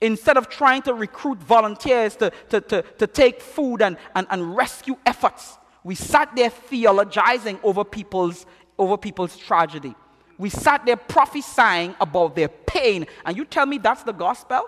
Instead 0.00 0.38
of 0.38 0.48
trying 0.48 0.80
to 0.82 0.94
recruit 0.94 1.36
volunteers 1.36 2.16
to, 2.16 2.32
to, 2.48 2.62
to, 2.62 2.82
to 2.82 3.06
take 3.06 3.42
food 3.42 3.82
and, 3.82 3.98
and, 4.14 4.26
and 4.30 4.56
rescue 4.56 4.96
efforts, 5.04 5.58
we 5.84 5.94
sat 5.94 6.34
there 6.34 6.48
theologizing 6.48 7.60
over 7.62 7.84
people's, 7.84 8.46
over 8.78 8.96
people's 8.96 9.36
tragedy 9.36 9.94
we 10.38 10.50
sat 10.50 10.84
there 10.86 10.96
prophesying 10.96 11.94
about 12.00 12.34
their 12.34 12.48
pain, 12.48 13.06
and 13.24 13.36
you 13.36 13.44
tell 13.44 13.66
me 13.66 13.78
that's 13.78 14.02
the 14.02 14.12
gospel? 14.12 14.62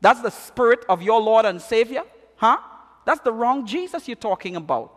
That's 0.00 0.20
the 0.20 0.30
spirit 0.30 0.84
of 0.88 1.02
your 1.02 1.20
Lord 1.20 1.44
and 1.44 1.60
Savior? 1.60 2.02
Huh? 2.36 2.58
That's 3.04 3.20
the 3.20 3.32
wrong 3.32 3.66
Jesus 3.66 4.06
you're 4.06 4.16
talking 4.16 4.56
about. 4.56 4.92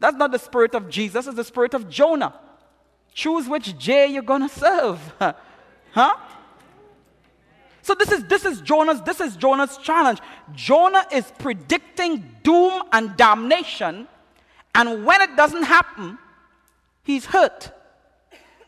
That's 0.00 0.16
not 0.16 0.32
the 0.32 0.38
spirit 0.38 0.74
of 0.74 0.88
Jesus, 0.88 1.26
it's 1.26 1.36
the 1.36 1.44
spirit 1.44 1.74
of 1.74 1.88
Jonah. 1.88 2.34
Choose 3.14 3.48
which 3.48 3.78
J 3.78 4.08
you're 4.08 4.22
gonna 4.22 4.48
serve. 4.48 4.98
huh? 5.92 6.16
So 7.82 7.94
this 7.94 8.10
is 8.12 8.24
this 8.24 8.44
is 8.44 8.60
Jonah's 8.60 9.02
this 9.02 9.20
is 9.20 9.36
Jonah's 9.36 9.76
challenge. 9.76 10.20
Jonah 10.54 11.04
is 11.12 11.30
predicting 11.38 12.36
doom 12.42 12.82
and 12.92 13.16
damnation, 13.16 14.08
and 14.74 15.04
when 15.04 15.20
it 15.20 15.36
doesn't 15.36 15.64
happen, 15.64 16.18
he's 17.02 17.26
hurt. 17.26 17.72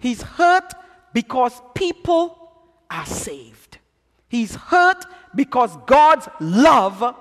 He's 0.04 0.20
hurt 0.20 0.74
because 1.14 1.62
people 1.74 2.36
are 2.90 3.06
saved. 3.06 3.78
He's 4.28 4.54
hurt 4.54 5.02
because 5.34 5.74
God's 5.86 6.28
love 6.40 7.16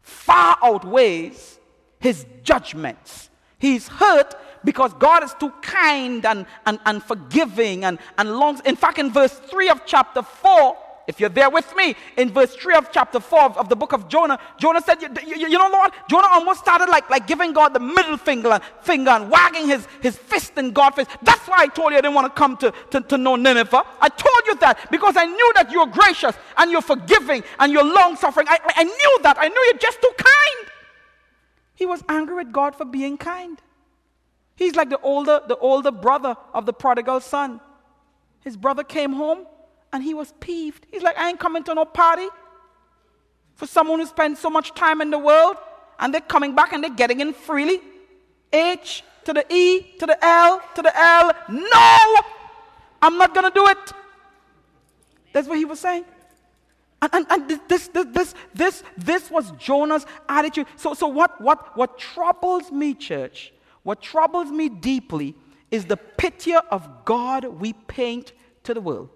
far 0.00 0.58
outweighs 0.62 1.58
his 1.98 2.24
judgments. 2.44 3.30
He's 3.58 3.88
hurt 3.88 4.36
because 4.64 4.94
God 4.94 5.24
is 5.24 5.34
too 5.34 5.50
kind 5.60 6.24
and, 6.24 6.46
and, 6.66 6.78
and 6.86 7.02
forgiving 7.02 7.84
and, 7.84 7.98
and 8.16 8.30
longs. 8.36 8.60
In 8.60 8.76
fact, 8.76 9.00
in 9.00 9.10
verse 9.10 9.32
3 9.32 9.70
of 9.70 9.80
chapter 9.84 10.22
4, 10.22 10.76
if 11.06 11.18
you're 11.18 11.28
there 11.28 11.50
with 11.50 11.74
me, 11.74 11.96
in 12.16 12.30
verse 12.30 12.54
3 12.54 12.74
of 12.74 12.92
chapter 12.92 13.18
4 13.18 13.58
of, 13.58 13.68
the 13.68 13.76
book 13.76 13.92
of 13.92 14.08
Jonah, 14.08 14.38
Jonah 14.58 14.80
said, 14.80 15.02
you, 15.02 15.08
you, 15.26 15.48
you, 15.48 15.58
know, 15.58 15.68
Lord, 15.70 15.90
Jonah 16.08 16.28
almost 16.30 16.60
started 16.60 16.88
like, 16.88 17.10
like 17.10 17.26
giving 17.26 17.52
God 17.52 17.74
the 17.74 17.80
middle 17.80 18.16
finger, 18.16 18.60
finger 18.82 19.10
and 19.10 19.30
wagging 19.30 19.66
his, 19.66 19.86
his 20.00 20.16
fist 20.16 20.56
in 20.58 20.70
God's 20.70 20.96
face. 20.96 21.06
That's 21.22 21.46
why 21.48 21.56
I 21.58 21.66
told 21.66 21.92
you 21.92 21.98
I 21.98 22.02
didn't 22.02 22.14
want 22.14 22.32
to 22.32 22.38
come 22.38 22.56
to, 22.58 22.72
to, 22.90 23.00
to 23.00 23.18
know 23.18 23.36
Nineveh. 23.36 23.82
I 24.00 24.08
told 24.08 24.42
you 24.46 24.54
that 24.56 24.90
because 24.90 25.16
I 25.16 25.26
knew 25.26 25.52
that 25.56 25.70
you're 25.70 25.86
gracious 25.86 26.36
and 26.56 26.70
you're 26.70 26.82
forgiving 26.82 27.42
and 27.58 27.72
you're 27.72 27.84
long 27.84 28.16
suffering. 28.16 28.46
I, 28.48 28.58
I, 28.62 28.72
I 28.76 28.84
knew 28.84 29.18
that. 29.22 29.36
I 29.38 29.48
knew 29.48 29.62
you're 29.64 29.78
just 29.78 30.00
too 30.00 30.12
kind. 30.16 30.70
He 31.74 31.86
was 31.86 32.04
angry 32.08 32.36
with 32.36 32.52
God 32.52 32.76
for 32.76 32.84
being 32.84 33.18
kind. 33.18 33.60
He's 34.54 34.76
like 34.76 34.90
the 34.90 35.00
older, 35.00 35.40
the 35.48 35.56
older 35.56 35.90
brother 35.90 36.36
of 36.54 36.66
the 36.66 36.72
prodigal 36.72 37.20
son. 37.20 37.60
His 38.40 38.56
brother 38.56 38.84
came 38.84 39.14
home 39.14 39.46
and 39.92 40.02
he 40.02 40.14
was 40.14 40.32
peeved. 40.40 40.86
He's 40.90 41.02
like, 41.02 41.18
I 41.18 41.28
ain't 41.28 41.38
coming 41.38 41.62
to 41.64 41.74
no 41.74 41.84
party 41.84 42.28
for 43.54 43.66
someone 43.66 44.00
who 44.00 44.06
spends 44.06 44.40
so 44.40 44.50
much 44.50 44.74
time 44.74 45.00
in 45.00 45.10
the 45.10 45.18
world 45.18 45.56
and 45.98 46.12
they're 46.12 46.20
coming 46.20 46.54
back 46.54 46.72
and 46.72 46.82
they're 46.82 46.90
getting 46.90 47.20
in 47.20 47.32
freely. 47.32 47.80
H 48.52 49.04
to 49.24 49.32
the 49.32 49.46
E 49.54 49.94
to 49.98 50.06
the 50.06 50.24
L 50.24 50.60
to 50.74 50.82
the 50.82 50.98
L. 50.98 51.32
No! 51.48 51.98
I'm 53.00 53.18
not 53.18 53.34
going 53.34 53.50
to 53.50 53.54
do 53.54 53.66
it. 53.68 53.92
That's 55.32 55.48
what 55.48 55.58
he 55.58 55.64
was 55.64 55.80
saying. 55.80 56.04
And, 57.00 57.10
and, 57.14 57.26
and 57.30 57.60
this, 57.68 57.88
this, 57.88 58.06
this, 58.12 58.34
this, 58.54 58.84
this 58.96 59.30
was 59.30 59.50
Jonah's 59.52 60.06
attitude. 60.28 60.66
So, 60.76 60.94
so 60.94 61.08
what, 61.08 61.40
what, 61.40 61.76
what 61.76 61.98
troubles 61.98 62.70
me, 62.70 62.94
church, 62.94 63.52
what 63.82 64.00
troubles 64.00 64.50
me 64.50 64.68
deeply 64.68 65.34
is 65.70 65.86
the 65.86 65.96
picture 65.96 66.60
of 66.70 67.04
God 67.04 67.44
we 67.44 67.72
paint 67.72 68.32
to 68.64 68.74
the 68.74 68.80
world. 68.80 69.08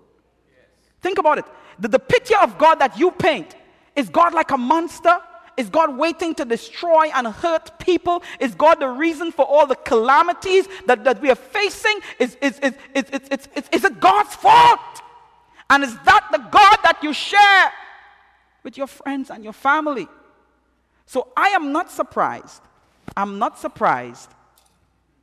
Think 1.01 1.19
about 1.19 1.39
it. 1.39 1.45
The, 1.79 1.89
the 1.89 1.99
picture 1.99 2.39
of 2.39 2.59
God 2.59 2.77
that 2.77 2.99
you 2.99 3.11
paint 3.11 3.55
is 3.95 4.09
God 4.09 4.35
like 4.35 4.51
a 4.51 4.59
monster? 4.59 5.19
Is 5.57 5.71
God 5.71 5.97
waiting 5.97 6.35
to 6.35 6.45
destroy 6.45 7.11
and 7.15 7.27
hurt 7.27 7.79
people? 7.79 8.23
Is 8.41 8.55
God 8.55 8.79
the 8.79 8.89
reason 8.89 9.33
for 9.33 9.47
all 9.47 9.67
the 9.67 9.75
calamities 9.75 10.69
that, 10.87 11.05
that 11.05 11.21
we 11.23 11.31
are 11.31 11.35
facing? 11.35 12.01
Is, 12.19 12.37
is, 12.43 12.59
is, 12.59 12.75
is, 12.95 13.05
is, 13.11 13.21
is, 13.31 13.49
is, 13.57 13.69
is 13.73 13.85
it 13.85 13.99
God's 13.99 14.35
fault? 14.35 14.81
And 15.71 15.83
is 15.83 15.95
that 16.05 16.29
the 16.31 16.39
God 16.39 16.79
that 16.85 16.99
you 17.03 17.13
share 17.13 17.73
with 18.63 18.77
your 18.77 18.87
friends 18.87 19.31
and 19.31 19.43
your 19.43 19.55
family? 19.55 20.07
So 21.07 21.33
I 21.37 21.49
am 21.49 21.73
not 21.73 21.91
surprised. 21.91 22.63
I'm 23.17 23.39
not 23.39 23.59
surprised 23.59 24.31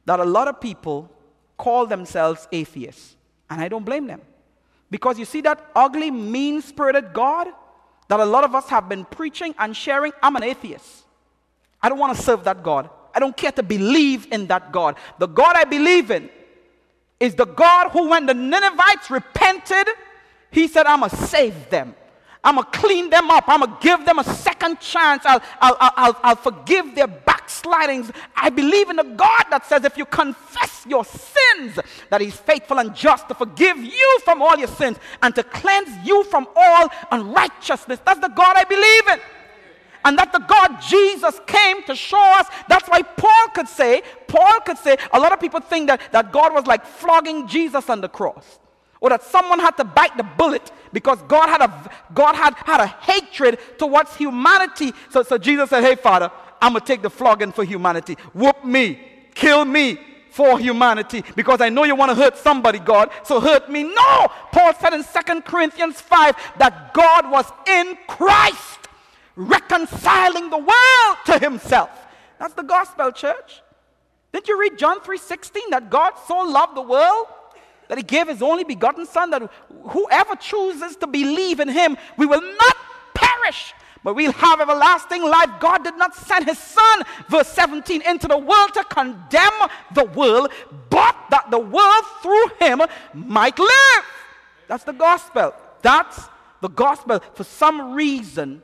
that 0.06 0.20
a 0.20 0.26
lot 0.26 0.48
of 0.48 0.60
people 0.60 1.12
call 1.58 1.86
themselves 1.86 2.48
atheists. 2.52 3.16
And 3.50 3.62
I 3.62 3.68
don't 3.68 3.86
blame 3.86 4.08
them. 4.08 4.22
Because 4.94 5.18
you 5.18 5.26
see 5.26 5.42
that 5.42 5.72
ugly, 5.76 6.12
mean 6.12 6.62
spirited 6.62 7.14
God 7.14 7.48
that 8.10 8.20
a 8.20 8.26
lot 8.26 8.44
of 8.44 8.54
us 8.54 8.70
have 8.70 8.88
been 8.88 9.06
preaching 9.06 9.56
and 9.58 9.76
sharing? 9.76 10.12
I'm 10.22 10.36
an 10.36 10.44
atheist. 10.44 11.06
I 11.82 11.90
don't 11.90 11.98
want 11.98 12.16
to 12.16 12.22
serve 12.22 12.44
that 12.44 12.62
God. 12.62 12.92
I 13.12 13.20
don't 13.20 13.36
care 13.36 13.52
to 13.54 13.64
believe 13.64 14.32
in 14.32 14.46
that 14.54 14.72
God. 14.72 14.98
The 15.18 15.26
God 15.26 15.56
I 15.56 15.64
believe 15.64 16.12
in 16.12 16.30
is 17.20 17.34
the 17.34 17.46
God 17.46 17.90
who, 17.90 18.10
when 18.10 18.28
the 18.28 18.36
Ninevites 18.36 19.10
repented, 19.10 19.88
he 20.52 20.68
said, 20.68 20.86
I'm 20.86 21.00
going 21.00 21.10
to 21.10 21.18
save 21.18 21.72
them. 21.72 21.96
I'm 22.44 22.58
going 22.58 22.72
to 22.72 22.78
clean 22.78 23.10
them 23.10 23.32
up. 23.32 23.46
I'm 23.48 23.62
going 23.62 23.72
to 23.72 23.78
give 23.82 24.06
them 24.06 24.20
a 24.20 24.24
second 24.24 24.80
chance. 24.80 25.24
I'll, 25.26 25.42
I'll, 25.60 25.78
I'll, 25.80 26.20
I'll 26.22 26.36
forgive 26.36 26.94
their 26.94 27.08
backslidings. 27.44 28.12
I 28.36 28.50
believe 28.50 28.90
in 28.90 29.00
a 29.00 29.04
God 29.04 29.46
that 29.50 29.66
says 29.66 29.84
if 29.84 29.98
you 29.98 30.06
confess 30.06 30.86
your 30.88 31.06
sins, 31.06 31.80
that 32.10 32.22
He's 32.22 32.36
faithful 32.36 32.80
and 32.80 32.96
just 32.96 33.28
to 33.28 33.36
forgive 33.36 33.78
you 33.78 34.20
from 34.24 34.42
all 34.42 34.58
your 34.58 34.68
sins 34.68 34.98
and 35.22 35.36
to 35.36 35.44
cleanse 35.44 36.06
you 36.06 36.24
from 36.26 36.48
all 36.56 36.90
unrighteousness. 37.12 38.00
That's 38.06 38.20
the 38.20 38.30
God 38.30 38.56
I 38.56 38.64
believe 38.64 39.08
in. 39.10 39.20
And 40.06 40.18
that 40.18 40.34
the 40.34 40.40
God 40.40 40.82
Jesus 40.82 41.40
came 41.48 41.82
to 41.84 41.96
show 41.96 42.22
us. 42.40 42.48
That's 42.68 42.90
why 42.90 43.02
Paul 43.04 43.48
could 43.56 43.70
say, 43.70 44.02
Paul 44.28 44.60
could 44.66 44.78
say, 44.78 44.98
a 45.14 45.20
lot 45.20 45.32
of 45.32 45.40
people 45.40 45.62
think 45.62 45.88
that, 45.88 46.02
that 46.12 46.34
God 46.34 46.54
was 46.54 46.66
like 46.66 46.86
flogging 46.86 47.48
Jesus 47.48 47.90
on 47.90 48.02
the 48.02 48.10
cross 48.10 48.60
or 49.00 49.10
that 49.10 49.24
someone 49.24 49.60
had 49.60 49.78
to 49.78 49.86
bite 49.86 50.16
the 50.18 50.24
bullet 50.24 50.72
because 50.92 51.22
God 51.24 51.48
had 51.48 51.62
a, 51.62 51.92
God 52.14 52.36
had, 52.36 52.54
had 52.56 52.82
a 52.82 52.88
hatred 52.88 53.60
towards 53.78 54.16
humanity. 54.16 54.92
So, 55.10 55.24
so 55.24 55.38
Jesus 55.38 55.70
said, 55.70 55.84
Hey, 55.84 55.96
Father, 55.96 56.32
I'm 56.64 56.72
going 56.72 56.80
to 56.80 56.88
take 56.88 57.02
the 57.02 57.10
flogging 57.10 57.52
for 57.52 57.66
humanity. 57.66 58.16
Whoop 58.34 58.64
me, 58.64 58.98
kill 59.36 59.66
me 59.66 60.00
for 60.30 60.58
humanity 60.58 61.22
because 61.36 61.60
I 61.60 61.68
know 61.68 61.84
you 61.84 61.94
want 61.94 62.12
to 62.12 62.16
hurt 62.16 62.38
somebody, 62.38 62.80
God, 62.80 63.12
so 63.26 63.42
hurt 63.42 63.70
me. 63.70 63.84
No! 63.84 64.32
Paul 64.54 64.74
said 64.80 64.94
in 64.94 65.04
2 65.04 65.42
Corinthians 65.42 66.00
5 66.00 66.36
that 66.60 66.94
God 66.94 67.30
was 67.30 67.52
in 67.68 67.98
Christ 68.08 68.80
reconciling 69.36 70.50
the 70.50 70.58
world 70.58 71.18
to 71.26 71.38
himself. 71.38 71.90
That's 72.40 72.54
the 72.54 72.64
gospel, 72.64 73.12
church. 73.12 73.62
Didn't 74.32 74.48
you 74.48 74.58
read 74.58 74.78
John 74.78 75.02
3:16 75.02 75.70
that 75.72 75.90
God 75.90 76.14
so 76.30 76.44
loved 76.44 76.78
the 76.78 76.82
world 76.82 77.28
that 77.90 77.98
he 77.98 78.06
gave 78.06 78.30
his 78.30 78.42
only 78.42 78.64
begotten 78.64 79.06
son 79.06 79.32
that 79.32 79.52
whoever 79.90 80.38
chooses 80.38 80.96
to 80.96 81.08
believe 81.08 81.60
in 81.60 81.68
him 81.68 81.98
we 82.16 82.26
will 82.26 82.42
not 82.42 82.78
perish 83.14 83.74
but 84.04 84.16
we'll 84.16 84.32
have 84.34 84.60
everlasting 84.60 85.24
life. 85.24 85.50
God 85.60 85.84
did 85.84 85.98
not 85.98 86.16
send 86.16 86.46
his 86.46 86.58
son 86.58 87.04
verse 87.30 87.48
17 87.50 88.02
into 88.02 88.28
the 88.28 88.38
world 88.38 88.74
to 88.74 88.84
condemn 88.86 89.70
the 89.94 90.06
world 90.06 90.52
but 90.90 91.16
that 91.30 91.50
the 91.50 91.60
world 91.60 92.06
through 92.22 92.48
him 92.60 92.82
might 93.14 93.58
live. 93.58 94.06
That's 94.68 94.84
the 94.84 94.94
gospel. 94.94 95.54
That's 95.82 96.28
the 96.62 96.70
gospel. 96.70 97.22
For 97.34 97.44
some 97.44 97.94
reason 97.94 98.62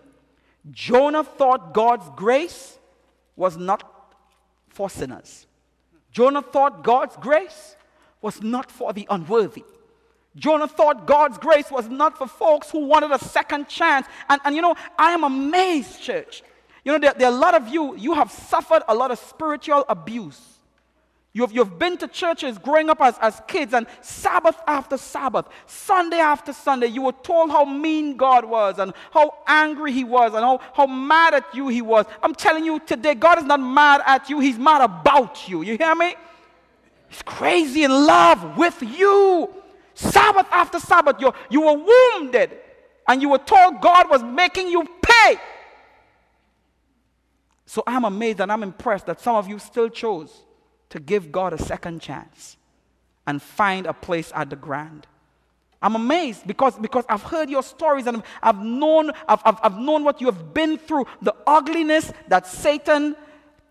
jonah 0.71 1.23
thought 1.23 1.73
god's 1.73 2.10
grace 2.15 2.78
was 3.36 3.58
not 3.58 3.84
for 4.67 4.89
sinners. 4.89 5.47
Jonah 6.12 6.41
thought 6.41 6.84
god's 6.84 7.15
grace 7.17 7.75
was 8.21 8.41
not 8.41 8.71
for 8.71 8.91
the 8.93 9.08
unworthy. 9.10 9.63
Jonah 10.36 10.68
thought 10.68 11.06
God's 11.06 11.38
grace 11.38 11.72
was 11.72 11.89
not 11.89 12.18
for 12.18 12.28
folks 12.28 12.70
who 12.70 12.86
wanted 12.86 13.12
a 13.12 13.20
second 13.20 13.68
chance. 13.68 14.08
And, 14.30 14.39
and 14.46 14.56
you 14.56 14.62
know, 14.62 14.76
I 14.98 15.12
am 15.12 15.24
amazed, 15.24 16.02
church. 16.02 16.44
You 16.86 16.94
know, 16.94 17.00
there, 17.00 17.13
there, 17.13 17.30
are 17.30 17.34
a 17.34 17.38
lot 17.38 17.56
of 17.56 17.68
you, 17.68 17.96
you 17.98 18.13
have 18.13 18.32
suffered 18.32 18.84
a 18.88 18.96
lot 18.96 19.12
of 19.12 19.20
spiritual 19.20 19.86
abuse. 19.89 20.39
You've, 21.32 21.52
you've 21.54 21.78
been 21.78 21.96
to 21.98 22.08
churches 22.08 22.58
growing 22.58 22.89
up 22.89 23.02
as, 23.02 23.15
as 23.22 23.42
kids, 23.48 23.74
and 23.74 23.86
Sabbath 24.02 24.58
after 24.65 24.98
Sabbath, 24.98 25.46
Sunday 25.68 26.18
after 26.18 26.54
Sunday, 26.54 26.88
you 26.88 27.04
were 27.04 27.12
told 27.12 27.52
how 27.52 27.65
mean 27.65 28.18
God 28.18 28.46
was, 28.46 28.80
and 28.80 28.94
how 29.12 29.38
angry 29.46 29.92
He 29.92 30.04
was, 30.04 30.34
and 30.34 30.44
how, 30.44 30.60
how 30.74 30.88
mad 30.88 31.36
at 31.36 31.54
you 31.54 31.68
He 31.68 31.84
was. 31.84 32.08
I'm 32.24 32.34
telling 32.34 32.65
you 32.65 32.80
today, 32.80 33.13
God 33.13 33.38
is 33.38 33.46
not 33.46 33.60
mad 33.60 34.02
at 34.06 34.30
you, 34.30 34.39
He's 34.39 34.58
mad 34.58 34.82
about 34.82 35.48
you. 35.48 35.62
You 35.62 35.78
hear 35.78 35.94
me? 35.94 36.15
He's 37.10 37.22
crazy 37.22 37.84
in 37.84 37.92
love 37.92 38.58
with 38.58 38.82
you. 38.82 39.54
Sabbath 40.00 40.48
after 40.50 40.80
Sabbath, 40.80 41.18
you, 41.20 41.34
you 41.50 41.62
were 41.62 41.74
wounded 41.74 42.58
and 43.08 43.22
you 43.22 43.28
were 43.28 43.38
told 43.38 43.82
God 43.82 44.10
was 44.10 44.24
making 44.24 44.70
you 44.70 44.86
pay. 45.02 45.36
So 47.66 47.84
I'm 47.86 48.06
amazed 48.06 48.40
and 48.40 48.50
I'm 48.50 48.64
impressed 48.64 49.08
that 49.08 49.20
some 49.20 49.36
of 49.36 49.50
you 49.50 49.60
still 49.60 49.90
chose 49.90 50.34
to 50.90 51.02
give 51.02 51.34
God 51.34 51.52
a 51.52 51.58
second 51.58 52.00
chance 52.00 52.56
and 53.28 53.42
find 53.42 53.86
a 53.88 53.94
place 53.94 54.32
at 54.34 54.50
the 54.50 54.56
grand. 54.56 55.06
I'm 55.82 55.96
amazed 55.96 56.48
because, 56.48 56.78
because 56.78 57.04
I've 57.10 57.24
heard 57.24 57.50
your 57.50 57.62
stories 57.62 58.08
and 58.08 58.24
I've 58.42 58.64
known, 58.64 59.12
I've, 59.28 59.42
I've, 59.44 59.60
I've 59.62 59.78
known 59.78 60.06
what 60.06 60.22
you 60.22 60.28
have 60.28 60.54
been 60.54 60.78
through, 60.78 61.08
the 61.22 61.36
ugliness 61.46 62.14
that 62.30 62.48
Satan 62.48 63.18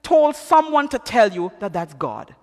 told 0.03 0.37
someone 0.37 0.88
to 0.91 0.99
tell 0.99 1.33
you 1.33 1.53
that 1.61 1.73
that's 1.73 1.95
God. 1.95 2.35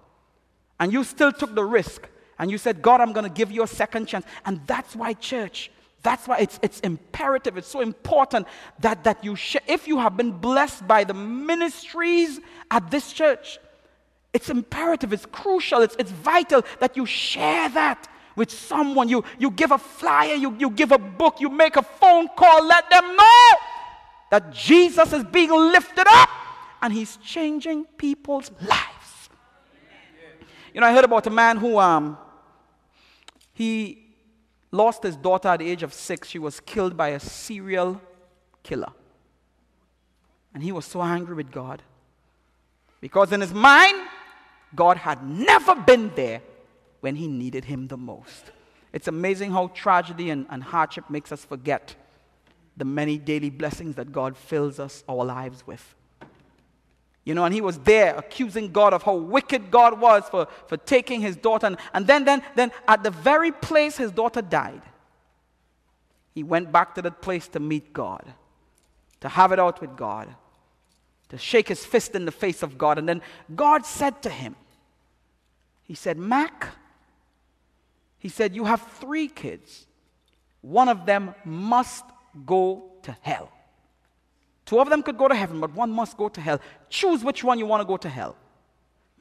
And 0.80 0.92
you 0.92 1.04
still 1.04 1.32
took 1.32 1.54
the 1.54 1.64
risk. 1.64 2.10
And 2.38 2.52
you 2.52 2.58
said, 2.58 2.82
God, 2.82 3.02
I'm 3.02 3.14
going 3.14 3.24
to 3.24 3.30
give 3.30 3.52
you 3.52 3.64
a 3.64 3.68
second 3.68 4.08
chance. 4.08 4.26
And 4.46 4.60
that's 4.68 4.96
why, 4.96 5.14
church, 5.14 5.72
that's 6.06 6.28
why 6.28 6.38
it's, 6.38 6.60
it's 6.62 6.80
imperative, 6.82 7.58
it's 7.58 7.68
so 7.68 7.82
important 7.82 8.48
that, 8.80 9.04
that 9.06 9.24
you 9.24 9.36
share. 9.36 9.62
If 9.68 9.88
you 9.88 9.98
have 9.98 10.16
been 10.16 10.32
blessed 10.32 10.88
by 10.88 11.04
the 11.04 11.16
ministries 11.16 12.40
at 12.70 12.92
this 12.92 13.12
church, 13.12 13.58
it's 14.32 14.50
imperative, 14.50 15.14
it's 15.14 15.26
crucial, 15.26 15.82
it's, 15.82 15.96
it's 15.98 16.12
vital 16.12 16.64
that 16.80 16.96
you 16.96 17.06
share 17.06 17.70
that 17.70 18.08
with 18.36 18.52
someone. 18.52 19.10
You, 19.10 19.24
you 19.40 19.50
give 19.50 19.72
a 19.72 19.78
flyer, 19.78 20.36
you, 20.36 20.56
you 20.60 20.70
give 20.70 20.92
a 20.92 20.98
book, 21.00 21.40
you 21.40 21.50
make 21.50 21.76
a 21.76 21.82
phone 21.82 22.28
call, 22.28 22.68
let 22.68 22.90
them 22.90 23.16
know 23.16 23.50
that 24.30 24.54
Jesus 24.54 25.12
is 25.14 25.24
being 25.24 25.50
lifted 25.50 26.06
up 26.08 26.30
and 26.82 26.94
he's 26.94 27.18
changing 27.18 27.86
people's 27.98 28.52
lives. 28.62 29.30
You 30.74 30.82
know, 30.82 30.88
I 30.88 30.94
heard 30.94 31.06
about 31.06 31.26
a 31.26 31.32
man 31.32 31.58
who 31.58 31.80
um, 31.80 32.18
he 33.56 34.06
lost 34.72 35.02
his 35.02 35.16
daughter 35.16 35.48
at 35.48 35.60
the 35.60 35.70
age 35.70 35.82
of 35.82 35.94
six. 35.94 36.28
She 36.28 36.38
was 36.38 36.60
killed 36.60 36.96
by 36.96 37.10
a 37.10 37.20
serial 37.20 38.02
killer. 38.62 38.92
And 40.54 40.62
he 40.62 40.72
was 40.72 40.86
so 40.86 41.02
angry 41.02 41.36
with 41.36 41.52
God. 41.52 41.82
Because 43.00 43.32
in 43.32 43.42
his 43.42 43.54
mind, 43.54 43.98
God 44.76 44.98
had 44.98 45.24
never 45.28 45.74
been 45.74 46.12
there 46.16 46.42
when 47.00 47.16
he 47.16 47.28
needed 47.28 47.66
him 47.66 47.88
the 47.88 47.98
most. 47.98 48.52
It's 48.92 49.08
amazing 49.08 49.52
how 49.52 49.68
tragedy 49.68 50.30
and, 50.30 50.46
and 50.50 50.62
hardship 50.62 51.10
makes 51.10 51.32
us 51.32 51.46
forget 51.46 51.96
the 52.76 52.86
many 52.86 53.18
daily 53.18 53.50
blessings 53.50 53.96
that 53.96 54.12
God 54.12 54.36
fills 54.36 54.80
us, 54.80 55.04
our 55.08 55.24
lives 55.24 55.66
with. 55.66 55.96
You 57.26 57.34
know, 57.34 57.44
and 57.44 57.54
he 57.54 57.60
was 57.60 57.80
there 57.80 58.16
accusing 58.16 58.72
God 58.72 58.94
of 58.94 59.02
how 59.02 59.16
wicked 59.16 59.72
God 59.72 60.00
was 60.00 60.24
for, 60.30 60.48
for 60.68 60.78
taking 60.78 61.22
his 61.22 61.36
daughter. 61.36 61.66
And, 61.66 61.78
and 61.92 62.06
then, 62.06 62.24
then, 62.24 62.44
then, 62.56 62.72
at 62.88 63.04
the 63.04 63.10
very 63.10 63.52
place 63.52 63.98
his 63.98 64.12
daughter 64.12 64.44
died, 64.44 64.84
he 66.36 66.44
went 66.44 66.72
back 66.72 66.94
to 66.96 67.02
that 67.02 67.24
place 67.24 67.48
to 67.50 67.60
meet 67.60 67.92
God, 67.94 68.32
to 69.22 69.28
have 69.28 69.52
it 69.52 69.60
out 69.60 69.82
with 69.82 69.98
God, 69.98 70.36
to 71.30 71.38
shake 71.40 71.68
his 71.68 71.84
fist 71.84 72.14
in 72.14 72.26
the 72.26 72.32
face 72.32 72.62
of 72.62 72.78
God. 72.78 73.00
And 73.00 73.10
then 73.10 73.24
God 73.56 73.88
said 73.88 74.22
to 74.22 74.30
him, 74.30 74.56
He 75.84 75.96
said, 75.96 76.20
Mack, 76.20 76.68
he 78.20 78.30
said, 78.30 78.56
You 78.56 78.66
have 78.66 78.82
three 79.00 79.30
kids. 79.30 79.88
One 80.62 80.90
of 80.90 81.08
them 81.08 81.34
must 81.44 82.06
go 82.46 82.92
to 83.04 83.18
hell. 83.22 83.52
Two 84.66 84.80
of 84.80 84.90
them 84.90 85.04
could 85.04 85.18
go 85.18 85.28
to 85.28 85.36
heaven, 85.36 85.60
but 85.60 85.74
one 85.74 85.92
must 85.92 86.18
go 86.18 86.28
to 86.28 86.42
hell. 86.42 86.60
Choose 86.90 87.24
which 87.24 87.44
one 87.44 87.60
you 87.60 87.68
want 87.68 87.82
to 87.82 87.86
go 87.86 87.98
to 87.98 88.10
hell. 88.10 88.36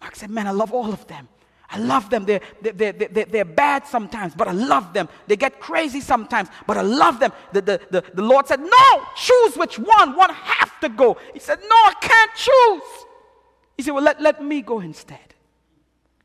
Mark 0.00 0.16
said, 0.16 0.30
Man, 0.30 0.46
I 0.46 0.50
love 0.50 0.72
all 0.72 0.92
of 0.92 1.06
them. 1.06 1.28
I 1.70 1.78
love 1.78 2.08
them. 2.08 2.24
They're, 2.24 2.40
they're, 2.62 2.92
they're, 2.92 3.24
they're, 3.24 3.44
bad 3.44 3.86
sometimes, 3.86 4.34
but 4.34 4.48
I 4.48 4.52
love 4.52 4.92
them. 4.92 5.08
They 5.26 5.36
get 5.36 5.60
crazy 5.60 6.00
sometimes, 6.00 6.48
but 6.66 6.76
I 6.76 6.82
love 6.82 7.20
them. 7.20 7.32
The, 7.52 7.62
the, 7.62 7.80
the, 7.90 8.04
the 8.14 8.22
Lord 8.22 8.46
said, 8.46 8.60
No, 8.60 9.02
choose 9.16 9.56
which 9.56 9.78
one. 9.78 10.16
One 10.16 10.32
have 10.32 10.80
to 10.80 10.88
go. 10.88 11.18
He 11.32 11.40
said, 11.40 11.58
No, 11.60 11.76
I 11.76 11.94
can't 12.00 12.30
choose. 12.34 13.06
He 13.76 13.82
said, 13.82 13.92
Well, 13.92 14.04
let, 14.04 14.22
let 14.22 14.42
me 14.42 14.62
go 14.62 14.80
instead. 14.80 15.34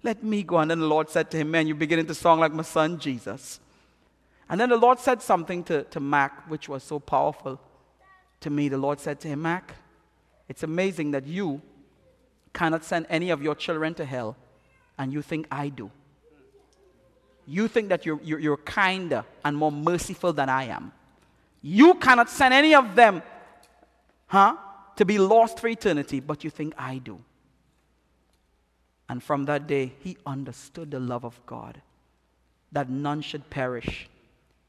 Let 0.02 0.24
me 0.24 0.44
go. 0.44 0.60
And 0.60 0.72
then 0.72 0.80
the 0.80 0.88
Lord 0.88 1.10
said 1.10 1.30
to 1.32 1.38
him, 1.38 1.52
Man, 1.52 1.68
you're 1.68 1.76
beginning 1.76 2.06
to 2.08 2.16
song 2.16 2.40
like 2.40 2.54
my 2.54 2.64
son 2.64 3.00
Jesus. 3.00 3.60
And 4.50 4.60
then 4.60 4.70
the 4.70 4.78
Lord 4.78 5.00
said 5.00 5.22
something 5.22 5.64
to, 5.66 5.84
to 5.84 6.00
Mack, 6.00 6.50
which 6.50 6.70
was 6.70 6.84
so 6.84 7.00
powerful 7.00 7.60
to 8.42 8.50
me. 8.50 8.70
The 8.70 8.78
Lord 8.78 9.00
said 9.00 9.20
to 9.22 9.28
him, 9.28 9.42
Mack, 9.42 9.74
it's 10.48 10.64
amazing 10.64 11.12
that 11.12 11.26
you 11.26 11.62
cannot 12.54 12.84
send 12.84 13.06
any 13.10 13.30
of 13.30 13.42
your 13.42 13.56
children 13.56 13.94
to 13.96 14.06
hell, 14.06 14.36
and 14.98 15.14
you 15.14 15.22
think 15.22 15.48
I 15.52 15.70
do. 15.70 15.92
You 17.46 17.68
think 17.68 17.90
that 17.90 18.06
you're, 18.06 18.20
you're, 18.24 18.40
you're 18.40 18.58
kinder 18.58 19.26
and 19.44 19.58
more 19.58 19.72
merciful 19.72 20.34
than 20.34 20.50
I 20.50 20.66
am. 20.66 20.92
You 21.62 21.96
cannot 21.96 22.30
send 22.30 22.54
any 22.54 22.76
of 22.76 22.96
them, 22.96 23.22
huh, 24.28 24.56
to 24.96 25.06
be 25.06 25.18
lost 25.18 25.60
for 25.60 25.68
eternity, 25.68 26.20
but 26.20 26.44
you 26.44 26.50
think 26.50 26.74
I 26.78 26.98
do. 26.98 27.20
And 29.08 29.24
from 29.24 29.46
that 29.46 29.66
day, 29.66 29.94
he 30.00 30.18
understood 30.26 30.92
the 30.92 31.00
love 31.00 31.26
of 31.26 31.40
God, 31.46 31.82
that 32.72 32.90
none 32.90 33.22
should 33.22 33.50
perish, 33.50 34.08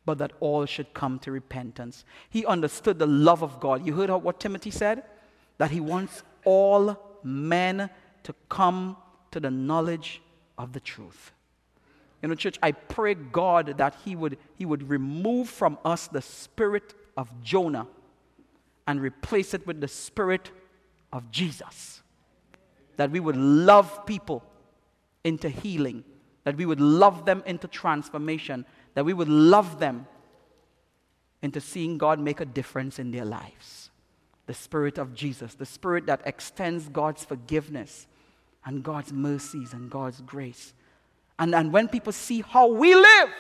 but 0.05 0.19
that 0.19 0.33
all 0.41 0.67
should 0.67 0.93
come 0.95 1.19
to 1.21 1.31
repentance. 1.31 2.05
He 2.29 2.47
understood 2.47 2.99
the 2.99 3.07
love 3.07 3.43
of 3.43 3.61
God. 3.61 3.87
You 3.87 3.95
heard 3.95 4.11
what 4.11 4.41
Timothy 4.41 4.71
said? 4.71 5.05
That 5.59 5.71
he 5.71 5.81
wants 5.81 6.23
all 6.45 6.97
men 7.23 7.91
to 8.23 8.35
come 8.49 8.97
to 9.31 9.41
the 9.41 9.51
knowledge 9.51 10.23
of 10.59 10.73
the 10.73 10.81
truth. 10.81 11.33
You 12.23 12.29
know, 12.29 12.35
church, 12.35 12.59
I 12.63 12.73
pray 12.73 13.15
God 13.15 13.79
that 13.79 13.97
He 14.05 14.15
would, 14.15 14.37
he 14.57 14.67
would 14.67 14.89
remove 14.89 15.49
from 15.49 15.79
us 15.85 16.07
the 16.07 16.21
spirit 16.21 16.95
of 17.17 17.29
Jonah 17.43 17.87
and 18.87 19.01
replace 19.01 19.55
it 19.55 19.67
with 19.67 19.81
the 19.81 19.89
spirit 19.89 20.51
of 21.13 21.31
Jesus. 21.31 22.03
That 22.97 23.11
we 23.11 23.21
would 23.21 23.37
love 23.37 24.05
people 24.05 24.43
into 25.25 25.49
healing, 25.49 26.05
that 26.45 26.57
we 26.57 26.67
would 26.67 26.81
love 26.81 27.25
them 27.25 27.43
into 27.47 27.69
transformation, 27.69 28.67
that 28.95 29.05
we 29.05 29.13
would 29.13 29.29
love 29.29 29.79
them 29.79 30.07
into 31.43 31.61
seeing 31.61 31.99
God 31.99 32.19
make 32.19 32.41
a 32.41 32.45
difference 32.45 32.99
in 32.99 33.11
their 33.11 33.25
lives. 33.25 33.91
The 34.47 34.55
Spirit 34.55 34.99
of 34.99 35.15
Jesus, 35.15 35.55
the 35.55 35.67
Spirit 35.67 36.07
that 36.07 36.23
extends 36.25 36.89
God's 36.89 37.25
forgiveness 37.25 38.07
and 38.65 38.83
God's 38.83 39.13
mercies 39.13 39.73
and 39.73 39.91
God's 39.91 40.21
grace. 40.21 40.75
And, 41.39 41.55
and 41.55 41.73
when 41.73 41.89
people 41.89 42.13
see 42.13 42.43
how 42.43 42.67
we 42.67 42.95
live, 42.95 43.31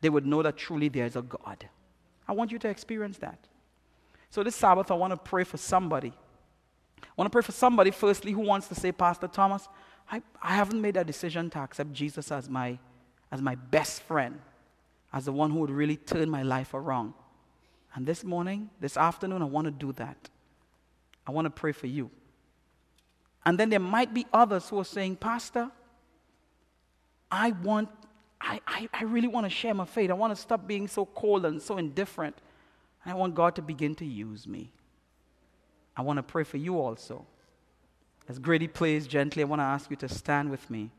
they 0.00 0.08
would 0.08 0.26
know 0.26 0.42
that 0.42 0.56
truly 0.56 0.88
there's 0.88 1.16
a 1.16 1.22
God. 1.22 1.68
I 2.28 2.32
want 2.32 2.52
you 2.52 2.58
to 2.60 2.68
experience 2.68 3.18
that. 3.18 3.38
So 4.30 4.42
this 4.42 4.56
Sabbath, 4.56 4.90
I 4.90 4.94
want 4.94 5.12
to 5.12 5.16
pray 5.16 5.44
for 5.44 5.56
somebody. 5.56 6.12
I 7.02 7.08
want 7.16 7.26
to 7.26 7.30
pray 7.30 7.42
for 7.42 7.52
somebody, 7.52 7.90
firstly, 7.90 8.32
who 8.32 8.40
wants 8.40 8.68
to 8.68 8.74
say, 8.74 8.92
Pastor 8.92 9.28
Thomas, 9.28 9.68
I, 10.10 10.22
I 10.42 10.54
haven't 10.54 10.80
made 10.80 10.96
a 10.96 11.04
decision 11.04 11.50
to 11.50 11.58
accept 11.58 11.92
Jesus 11.92 12.30
as 12.30 12.48
my, 12.48 12.78
as 13.30 13.42
my 13.42 13.54
best 13.54 14.02
friend, 14.02 14.40
as 15.12 15.24
the 15.24 15.32
one 15.32 15.50
who 15.50 15.58
would 15.60 15.70
really 15.70 15.96
turn 15.96 16.30
my 16.30 16.42
life 16.42 16.74
around. 16.74 17.14
And 17.94 18.06
this 18.06 18.24
morning, 18.24 18.70
this 18.80 18.96
afternoon, 18.96 19.42
I 19.42 19.46
want 19.46 19.66
to 19.66 19.70
do 19.70 19.92
that. 19.92 20.28
I 21.26 21.32
want 21.32 21.46
to 21.46 21.50
pray 21.50 21.72
for 21.72 21.86
you. 21.86 22.10
And 23.44 23.58
then 23.58 23.70
there 23.70 23.80
might 23.80 24.12
be 24.12 24.26
others 24.32 24.68
who 24.68 24.78
are 24.78 24.84
saying, 24.84 25.16
Pastor, 25.16 25.70
I 27.30 27.52
want, 27.52 27.88
I, 28.40 28.60
I, 28.66 28.88
I 28.92 29.04
really 29.04 29.28
want 29.28 29.44
to 29.44 29.50
share 29.50 29.74
my 29.74 29.84
faith. 29.84 30.10
I 30.10 30.14
want 30.14 30.34
to 30.34 30.40
stop 30.40 30.66
being 30.66 30.88
so 30.88 31.06
cold 31.06 31.46
and 31.46 31.60
so 31.60 31.78
indifferent. 31.78 32.36
And 33.04 33.12
I 33.12 33.16
want 33.16 33.34
God 33.34 33.54
to 33.56 33.62
begin 33.62 33.94
to 33.96 34.04
use 34.04 34.46
me. 34.46 34.72
I 35.96 36.02
want 36.02 36.18
to 36.18 36.22
pray 36.22 36.44
for 36.44 36.58
you 36.58 36.78
also. 36.78 37.24
As 38.28 38.38
Grady 38.38 38.68
plays 38.68 39.06
gently, 39.06 39.42
I 39.42 39.46
want 39.46 39.60
to 39.60 39.64
ask 39.64 39.90
you 39.90 39.96
to 39.96 40.08
stand 40.08 40.50
with 40.50 40.68
me 40.68 40.90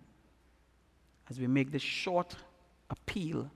as 1.30 1.40
we 1.40 1.48
make 1.48 1.72
this 1.72 1.82
short 1.82 2.36
appeal. 2.90 3.50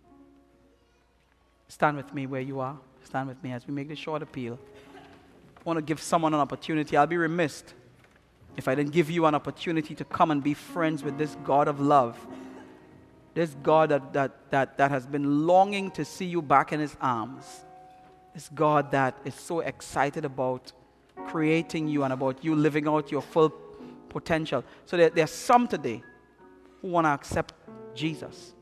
Stand 1.68 1.98
with 1.98 2.14
me 2.14 2.28
where 2.28 2.42
you 2.42 2.60
are. 2.60 2.78
Stand 3.04 3.30
with 3.30 3.42
me 3.44 3.54
as 3.54 3.66
we 3.66 3.74
make 3.74 3.88
this 3.88 4.00
short 4.00 4.22
appeal. 4.22 4.60
I 4.96 5.62
want 5.64 5.78
to 5.78 5.82
give 5.82 6.02
someone 6.02 6.34
an 6.34 6.40
opportunity. 6.40 6.98
I'll 6.98 7.08
be 7.08 7.18
remiss 7.18 7.64
if 8.58 8.68
I 8.68 8.76
didn't 8.76 8.92
give 8.92 9.10
you 9.10 9.26
an 9.26 9.36
opportunity 9.36 9.96
to 9.96 10.04
come 10.04 10.32
and 10.32 10.44
be 10.44 10.54
friends 10.54 11.04
with 11.04 11.18
this 11.18 11.38
God 11.44 11.68
of 11.68 11.80
love. 11.80 12.18
This 13.34 13.56
God 13.64 13.90
that, 13.90 14.14
that, 14.14 14.32
that, 14.52 14.78
that 14.78 14.92
has 14.92 15.06
been 15.06 15.48
longing 15.48 15.92
to 15.92 16.04
see 16.04 16.26
you 16.26 16.42
back 16.42 16.74
in 16.74 16.80
his 16.80 16.98
arms. 17.00 17.46
This 18.34 18.50
God 18.54 18.92
that 18.92 19.18
is 19.24 19.36
so 19.36 19.62
excited 19.62 20.26
about 20.26 20.74
creating 21.28 21.88
you 21.88 22.04
and 22.04 22.12
about 22.12 22.44
you 22.44 22.56
living 22.56 22.88
out 22.88 23.12
your 23.12 23.22
full 23.22 23.54
potential. 24.10 24.64
So 24.86 24.98
there, 24.98 25.28
some 25.28 25.68
today 25.68 26.04
who 26.82 26.90
want 26.90 27.06
to 27.06 27.10
accept 27.10 27.54
Jesus, 27.94 28.54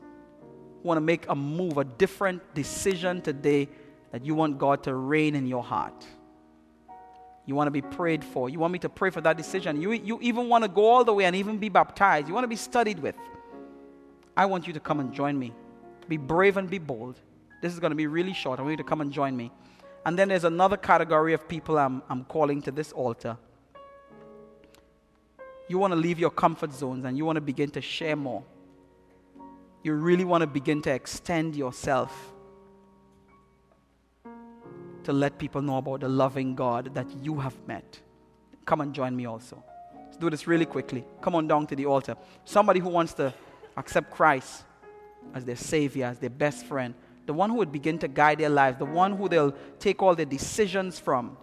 who 0.82 0.88
want 0.88 0.96
to 0.96 1.02
make 1.02 1.28
a 1.28 1.34
move, 1.34 1.78
a 1.78 1.84
different 1.84 2.54
decision 2.54 3.22
today 3.22 3.68
that 4.12 4.24
you 4.24 4.34
want 4.34 4.58
God 4.58 4.82
to 4.84 4.94
reign 4.94 5.34
in 5.34 5.46
your 5.46 5.62
heart. 5.62 6.04
You 7.46 7.54
want 7.54 7.66
to 7.66 7.72
be 7.72 7.82
prayed 7.82 8.24
for. 8.24 8.48
You 8.48 8.58
want 8.58 8.72
me 8.72 8.78
to 8.80 8.88
pray 8.88 9.10
for 9.10 9.20
that 9.22 9.36
decision. 9.36 9.80
You, 9.80 9.92
you 9.92 10.18
even 10.22 10.48
want 10.48 10.62
to 10.64 10.68
go 10.68 10.84
all 10.84 11.04
the 11.04 11.12
way 11.12 11.24
and 11.24 11.34
even 11.34 11.58
be 11.58 11.68
baptized. 11.68 12.28
You 12.28 12.34
want 12.34 12.44
to 12.44 12.48
be 12.48 12.56
studied 12.56 12.98
with. 13.00 13.16
I 14.36 14.46
want 14.46 14.66
you 14.66 14.72
to 14.72 14.80
come 14.80 15.00
and 15.00 15.12
join 15.12 15.38
me. 15.38 15.52
Be 16.08 16.16
brave 16.16 16.56
and 16.56 16.68
be 16.68 16.78
bold. 16.78 17.18
This 17.62 17.72
is 17.72 17.80
going 17.80 17.90
to 17.90 17.96
be 17.96 18.06
really 18.06 18.32
short. 18.32 18.58
I 18.58 18.62
want 18.62 18.72
you 18.72 18.76
to 18.78 18.84
come 18.84 19.00
and 19.00 19.12
join 19.12 19.36
me. 19.36 19.50
And 20.06 20.18
then 20.18 20.28
there's 20.28 20.44
another 20.44 20.76
category 20.76 21.34
of 21.34 21.46
people 21.48 21.78
I'm, 21.78 22.02
I'm 22.08 22.24
calling 22.24 22.62
to 22.62 22.70
this 22.70 22.92
altar. 22.92 23.36
You 25.70 25.78
want 25.78 25.92
to 25.92 25.96
leave 25.96 26.18
your 26.18 26.30
comfort 26.30 26.72
zones 26.72 27.04
and 27.04 27.16
you 27.16 27.24
want 27.24 27.36
to 27.36 27.40
begin 27.40 27.70
to 27.70 27.80
share 27.80 28.16
more. 28.16 28.42
You 29.84 29.94
really 29.94 30.24
want 30.24 30.42
to 30.42 30.48
begin 30.48 30.82
to 30.82 30.90
extend 30.90 31.54
yourself 31.54 32.12
to 35.04 35.12
let 35.12 35.38
people 35.38 35.62
know 35.62 35.76
about 35.76 36.00
the 36.00 36.08
loving 36.08 36.56
God 36.56 36.92
that 36.94 37.06
you 37.22 37.38
have 37.38 37.56
met. 37.68 38.00
Come 38.66 38.80
and 38.80 38.92
join 38.92 39.14
me 39.14 39.26
also. 39.26 39.62
Let's 40.06 40.16
do 40.16 40.28
this 40.28 40.48
really 40.48 40.66
quickly. 40.66 41.04
Come 41.20 41.36
on 41.36 41.46
down 41.46 41.68
to 41.68 41.76
the 41.76 41.86
altar. 41.86 42.16
Somebody 42.44 42.80
who 42.80 42.88
wants 42.88 43.14
to 43.14 43.32
accept 43.76 44.10
Christ 44.10 44.64
as 45.34 45.44
their 45.44 45.54
Savior, 45.54 46.06
as 46.06 46.18
their 46.18 46.30
best 46.30 46.66
friend 46.66 46.94
the 47.30 47.34
one 47.34 47.48
who 47.48 47.56
would 47.58 47.70
begin 47.70 47.96
to 47.96 48.08
guide 48.08 48.38
their 48.38 48.48
lives, 48.48 48.76
the 48.76 48.84
one 48.84 49.16
who 49.16 49.28
they'll 49.28 49.54
take 49.78 50.02
all 50.02 50.16
their 50.16 50.26
decisions 50.26 50.98
from. 50.98 51.36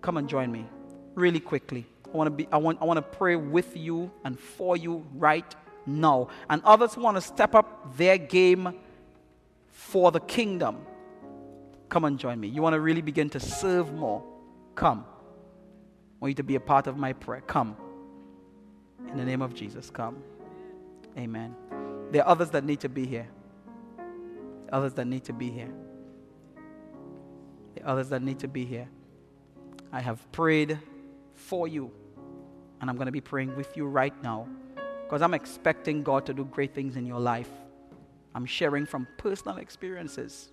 Come 0.00 0.16
and 0.16 0.28
join 0.28 0.50
me 0.50 0.66
really 1.14 1.38
quickly. 1.38 1.86
I 2.14 2.16
want 2.16 2.28
to 2.28 2.30
be 2.30 2.48
I 2.50 2.56
want 2.56 2.80
I 2.80 2.84
want 2.84 2.98
to 2.98 3.02
pray 3.02 3.36
with 3.36 3.76
you 3.76 4.10
and 4.24 4.38
for 4.38 4.76
you 4.76 5.06
right 5.14 5.54
now. 5.84 6.28
And 6.48 6.62
others 6.64 6.96
want 6.96 7.16
to 7.16 7.20
step 7.20 7.54
up 7.54 7.96
their 7.96 8.16
game 8.16 8.74
for 9.68 10.10
the 10.12 10.20
kingdom. 10.20 10.86
Come 11.88 12.04
and 12.04 12.18
join 12.18 12.40
me. 12.40 12.48
You 12.48 12.62
want 12.62 12.74
to 12.74 12.80
really 12.80 13.02
begin 13.02 13.28
to 13.30 13.40
serve 13.40 13.92
more. 13.92 14.22
Come. 14.74 15.04
I 15.04 16.16
want 16.20 16.30
you 16.30 16.34
to 16.36 16.42
be 16.42 16.54
a 16.54 16.60
part 16.60 16.86
of 16.86 16.96
my 16.96 17.12
prayer. 17.12 17.42
Come. 17.42 17.76
In 19.10 19.18
the 19.18 19.24
name 19.24 19.42
of 19.42 19.54
Jesus, 19.54 19.90
come. 19.90 20.22
Amen. 21.18 21.54
There 22.10 22.24
are 22.24 22.28
others 22.28 22.50
that 22.50 22.64
need 22.64 22.80
to 22.80 22.88
be 22.88 23.04
here 23.06 23.28
others 24.74 24.94
that 24.94 25.06
need 25.06 25.24
to 25.24 25.32
be 25.32 25.50
here. 25.50 25.72
The 27.76 27.86
others 27.86 28.08
that 28.08 28.22
need 28.22 28.40
to 28.40 28.48
be 28.48 28.64
here. 28.64 28.88
I 29.92 30.00
have 30.00 30.30
prayed 30.32 30.78
for 31.34 31.68
you, 31.68 31.92
and 32.80 32.90
I'm 32.90 32.96
going 32.96 33.06
to 33.06 33.12
be 33.12 33.20
praying 33.20 33.56
with 33.56 33.76
you 33.76 33.86
right 33.86 34.14
now 34.22 34.48
because 35.04 35.22
I'm 35.22 35.34
expecting 35.34 36.02
God 36.02 36.26
to 36.26 36.34
do 36.34 36.44
great 36.44 36.74
things 36.74 36.96
in 36.96 37.06
your 37.06 37.20
life. 37.20 37.50
I'm 38.34 38.46
sharing 38.46 38.86
from 38.86 39.06
personal 39.16 39.58
experiences. 39.58 40.50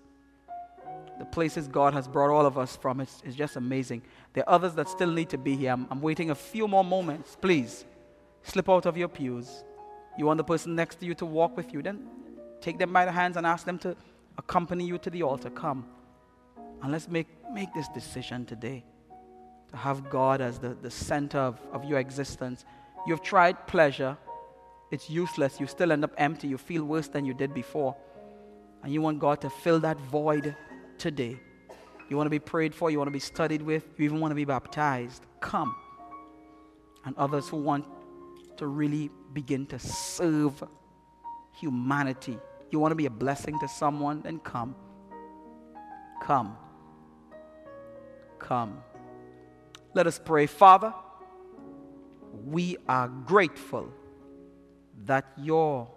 The 1.20 1.26
places 1.26 1.68
God 1.68 1.94
has 1.94 2.08
brought 2.08 2.30
all 2.30 2.46
of 2.46 2.58
us 2.58 2.76
from 2.76 3.00
is, 3.00 3.22
is 3.26 3.36
just 3.36 3.56
amazing. 3.56 4.02
There 4.34 4.48
are 4.48 4.56
others 4.56 4.74
that 4.76 4.90
still 4.90 5.12
need 5.12 5.30
to 5.30 5.38
be 5.38 5.56
here. 5.56 5.72
I'm, 5.72 5.88
I'm 5.90 6.02
waiting 6.02 6.30
a 6.32 6.36
few 6.36 6.68
more 6.68 6.84
moments. 6.84 7.38
Please 7.40 7.86
slip 8.44 8.70
out 8.70 8.86
of 8.86 8.98
your 8.98 9.08
pews. 9.08 9.63
You 10.17 10.26
want 10.26 10.38
the 10.38 10.44
person 10.44 10.76
next 10.76 10.96
to 11.00 11.06
you 11.06 11.13
to 11.15 11.26
walk 11.26 11.56
with 11.56 11.74
you, 11.74 11.82
then 11.82 12.08
take 12.60 12.78
them 12.78 12.92
by 12.94 13.06
the 13.06 13.12
hands 13.12 13.38
and 13.38 13.46
ask 13.46 13.65
them 13.65 13.80
to 13.80 13.96
accompany 14.38 14.86
you 14.86 14.98
to 15.00 15.10
the 15.10 15.24
altar. 15.24 15.50
Come. 15.50 15.86
And 16.82 16.92
let's 16.92 17.08
make, 17.08 17.28
make 17.54 17.74
this 17.74 17.88
decision 17.90 18.46
today 18.46 18.84
to 19.72 19.78
have 19.78 20.10
God 20.10 20.42
as 20.42 20.60
the, 20.60 20.76
the 20.82 20.92
center 20.92 21.40
of, 21.40 21.60
of 21.72 21.84
your 21.86 22.00
existence. 22.00 22.65
You've 23.08 23.22
tried 23.22 23.67
pleasure, 23.67 24.17
it's 24.92 25.10
useless. 25.10 25.60
You 25.60 25.67
still 25.67 25.92
end 25.92 26.04
up 26.04 26.13
empty. 26.17 26.48
You 26.48 26.58
feel 26.58 26.84
worse 26.84 27.08
than 27.08 27.24
you 27.24 27.34
did 27.34 27.54
before. 27.54 27.96
And 28.84 28.94
you 28.94 29.02
want 29.02 29.19
God 29.19 29.40
to 29.42 29.50
fill 29.50 29.80
that 29.80 29.98
void 29.98 30.56
today. 30.98 31.40
You 32.10 32.17
want 32.17 32.26
to 32.26 32.32
be 32.32 32.40
prayed 32.40 32.76
for, 32.76 32.92
you 32.92 32.98
want 32.98 33.08
to 33.08 33.13
be 33.13 33.19
studied 33.19 33.62
with, 33.62 33.88
you 33.98 34.04
even 34.04 34.19
want 34.19 34.32
to 34.32 34.36
be 34.36 34.44
baptized. 34.44 35.26
Come. 35.40 35.74
And 37.06 37.15
others 37.17 37.48
who 37.48 37.58
want 37.58 37.86
to 38.58 38.67
really 38.67 39.10
begin 39.34 39.65
to 39.67 39.80
serve 39.80 40.62
humanity 41.54 42.38
you 42.72 42.80
want 42.80 42.92
to 42.92 42.96
be 42.96 43.06
a 43.06 43.12
blessing 43.12 43.60
to 43.60 43.67
someone, 43.67 44.22
then 44.22 44.40
come. 44.40 44.76
Come. 46.22 46.56
Come. 48.40 48.82
Let 49.94 50.08
us 50.08 50.19
pray. 50.23 50.46
Father, 50.48 50.94
we 52.46 52.77
are 52.87 53.08
grateful 53.08 53.92
that 55.06 55.25
your, 55.37 55.89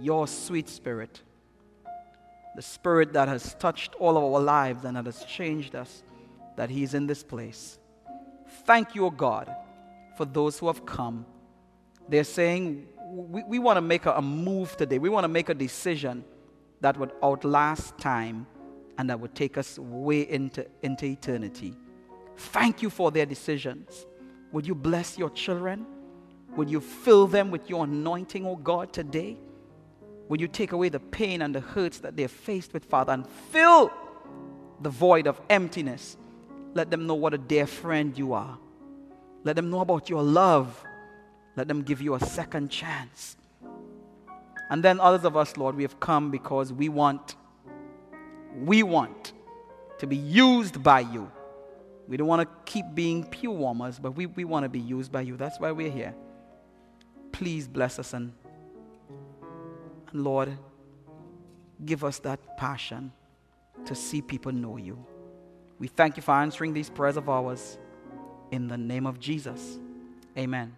your 0.00 0.26
sweet 0.26 0.68
spirit 0.68 1.22
the 2.54 2.62
Spirit 2.62 3.12
that 3.14 3.28
has 3.28 3.54
touched 3.54 3.94
all 3.96 4.16
of 4.16 4.22
our 4.22 4.40
lives 4.40 4.84
and 4.84 4.96
that 4.96 5.06
has 5.06 5.24
changed 5.24 5.74
us, 5.74 6.02
that 6.56 6.70
He 6.70 6.82
is 6.82 6.94
in 6.94 7.06
this 7.06 7.22
place. 7.22 7.78
Thank 8.64 8.94
you, 8.94 9.10
God, 9.10 9.54
for 10.16 10.24
those 10.24 10.58
who 10.58 10.68
have 10.68 10.86
come. 10.86 11.26
They're 12.08 12.22
saying, 12.24 12.86
we, 13.06 13.42
we 13.42 13.58
want 13.58 13.76
to 13.76 13.80
make 13.80 14.06
a, 14.06 14.12
a 14.12 14.22
move 14.22 14.76
today. 14.76 14.98
We 14.98 15.08
want 15.08 15.24
to 15.24 15.28
make 15.28 15.48
a 15.48 15.54
decision 15.54 16.24
that 16.80 16.96
would 16.96 17.12
outlast 17.22 17.98
time 17.98 18.46
and 18.98 19.10
that 19.10 19.18
would 19.18 19.34
take 19.34 19.58
us 19.58 19.78
way 19.78 20.20
into, 20.20 20.66
into 20.82 21.06
eternity. 21.06 21.74
Thank 22.36 22.82
you 22.82 22.90
for 22.90 23.10
their 23.10 23.26
decisions. 23.26 24.06
Would 24.52 24.66
you 24.66 24.74
bless 24.74 25.18
your 25.18 25.30
children? 25.30 25.86
Would 26.56 26.70
you 26.70 26.80
fill 26.80 27.26
them 27.26 27.50
with 27.50 27.68
your 27.68 27.84
anointing, 27.84 28.46
oh 28.46 28.56
God, 28.56 28.92
today? 28.92 29.36
Would 30.28 30.40
you 30.40 30.48
take 30.48 30.72
away 30.72 30.88
the 30.88 31.00
pain 31.00 31.42
and 31.42 31.54
the 31.54 31.60
hurts 31.60 31.98
that 31.98 32.16
they're 32.16 32.28
faced 32.28 32.72
with, 32.72 32.84
Father, 32.84 33.12
and 33.12 33.26
fill 33.50 33.92
the 34.80 34.90
void 34.90 35.26
of 35.26 35.40
emptiness? 35.50 36.16
Let 36.74 36.90
them 36.90 37.06
know 37.06 37.14
what 37.14 37.34
a 37.34 37.38
dear 37.38 37.66
friend 37.66 38.16
you 38.16 38.32
are. 38.32 38.58
Let 39.44 39.56
them 39.56 39.70
know 39.70 39.80
about 39.80 40.08
your 40.08 40.22
love. 40.22 40.82
Let 41.56 41.68
them 41.68 41.82
give 41.82 42.00
you 42.00 42.14
a 42.14 42.20
second 42.20 42.70
chance. 42.70 43.36
And 44.70 44.82
then 44.82 44.98
others 44.98 45.24
of 45.24 45.36
us, 45.36 45.56
Lord, 45.56 45.76
we 45.76 45.82
have 45.82 46.00
come 46.00 46.30
because 46.30 46.72
we 46.72 46.88
want, 46.88 47.36
we 48.56 48.82
want 48.82 49.32
to 49.98 50.06
be 50.06 50.16
used 50.16 50.82
by 50.82 51.00
you. 51.00 51.30
We 52.06 52.16
don't 52.16 52.26
want 52.26 52.42
to 52.42 52.70
keep 52.70 52.86
being 52.94 53.24
pew 53.24 53.50
warmers, 53.50 53.98
but 53.98 54.12
we, 54.12 54.26
we 54.26 54.44
want 54.44 54.64
to 54.64 54.68
be 54.68 54.78
used 54.78 55.10
by 55.10 55.22
you. 55.22 55.36
That's 55.36 55.58
why 55.58 55.72
we're 55.72 55.90
here. 55.90 56.14
Please 57.32 57.66
bless 57.66 57.98
us 57.98 58.12
and, 58.12 58.32
and 60.12 60.24
Lord, 60.24 60.56
give 61.84 62.04
us 62.04 62.18
that 62.20 62.56
passion 62.56 63.12
to 63.86 63.94
see 63.94 64.22
people 64.22 64.52
know 64.52 64.76
you. 64.76 65.04
We 65.78 65.88
thank 65.88 66.16
you 66.16 66.22
for 66.22 66.32
answering 66.32 66.72
these 66.72 66.88
prayers 66.88 67.16
of 67.16 67.28
ours. 67.28 67.78
In 68.50 68.68
the 68.68 68.78
name 68.78 69.06
of 69.06 69.18
Jesus. 69.18 69.78
Amen. 70.38 70.74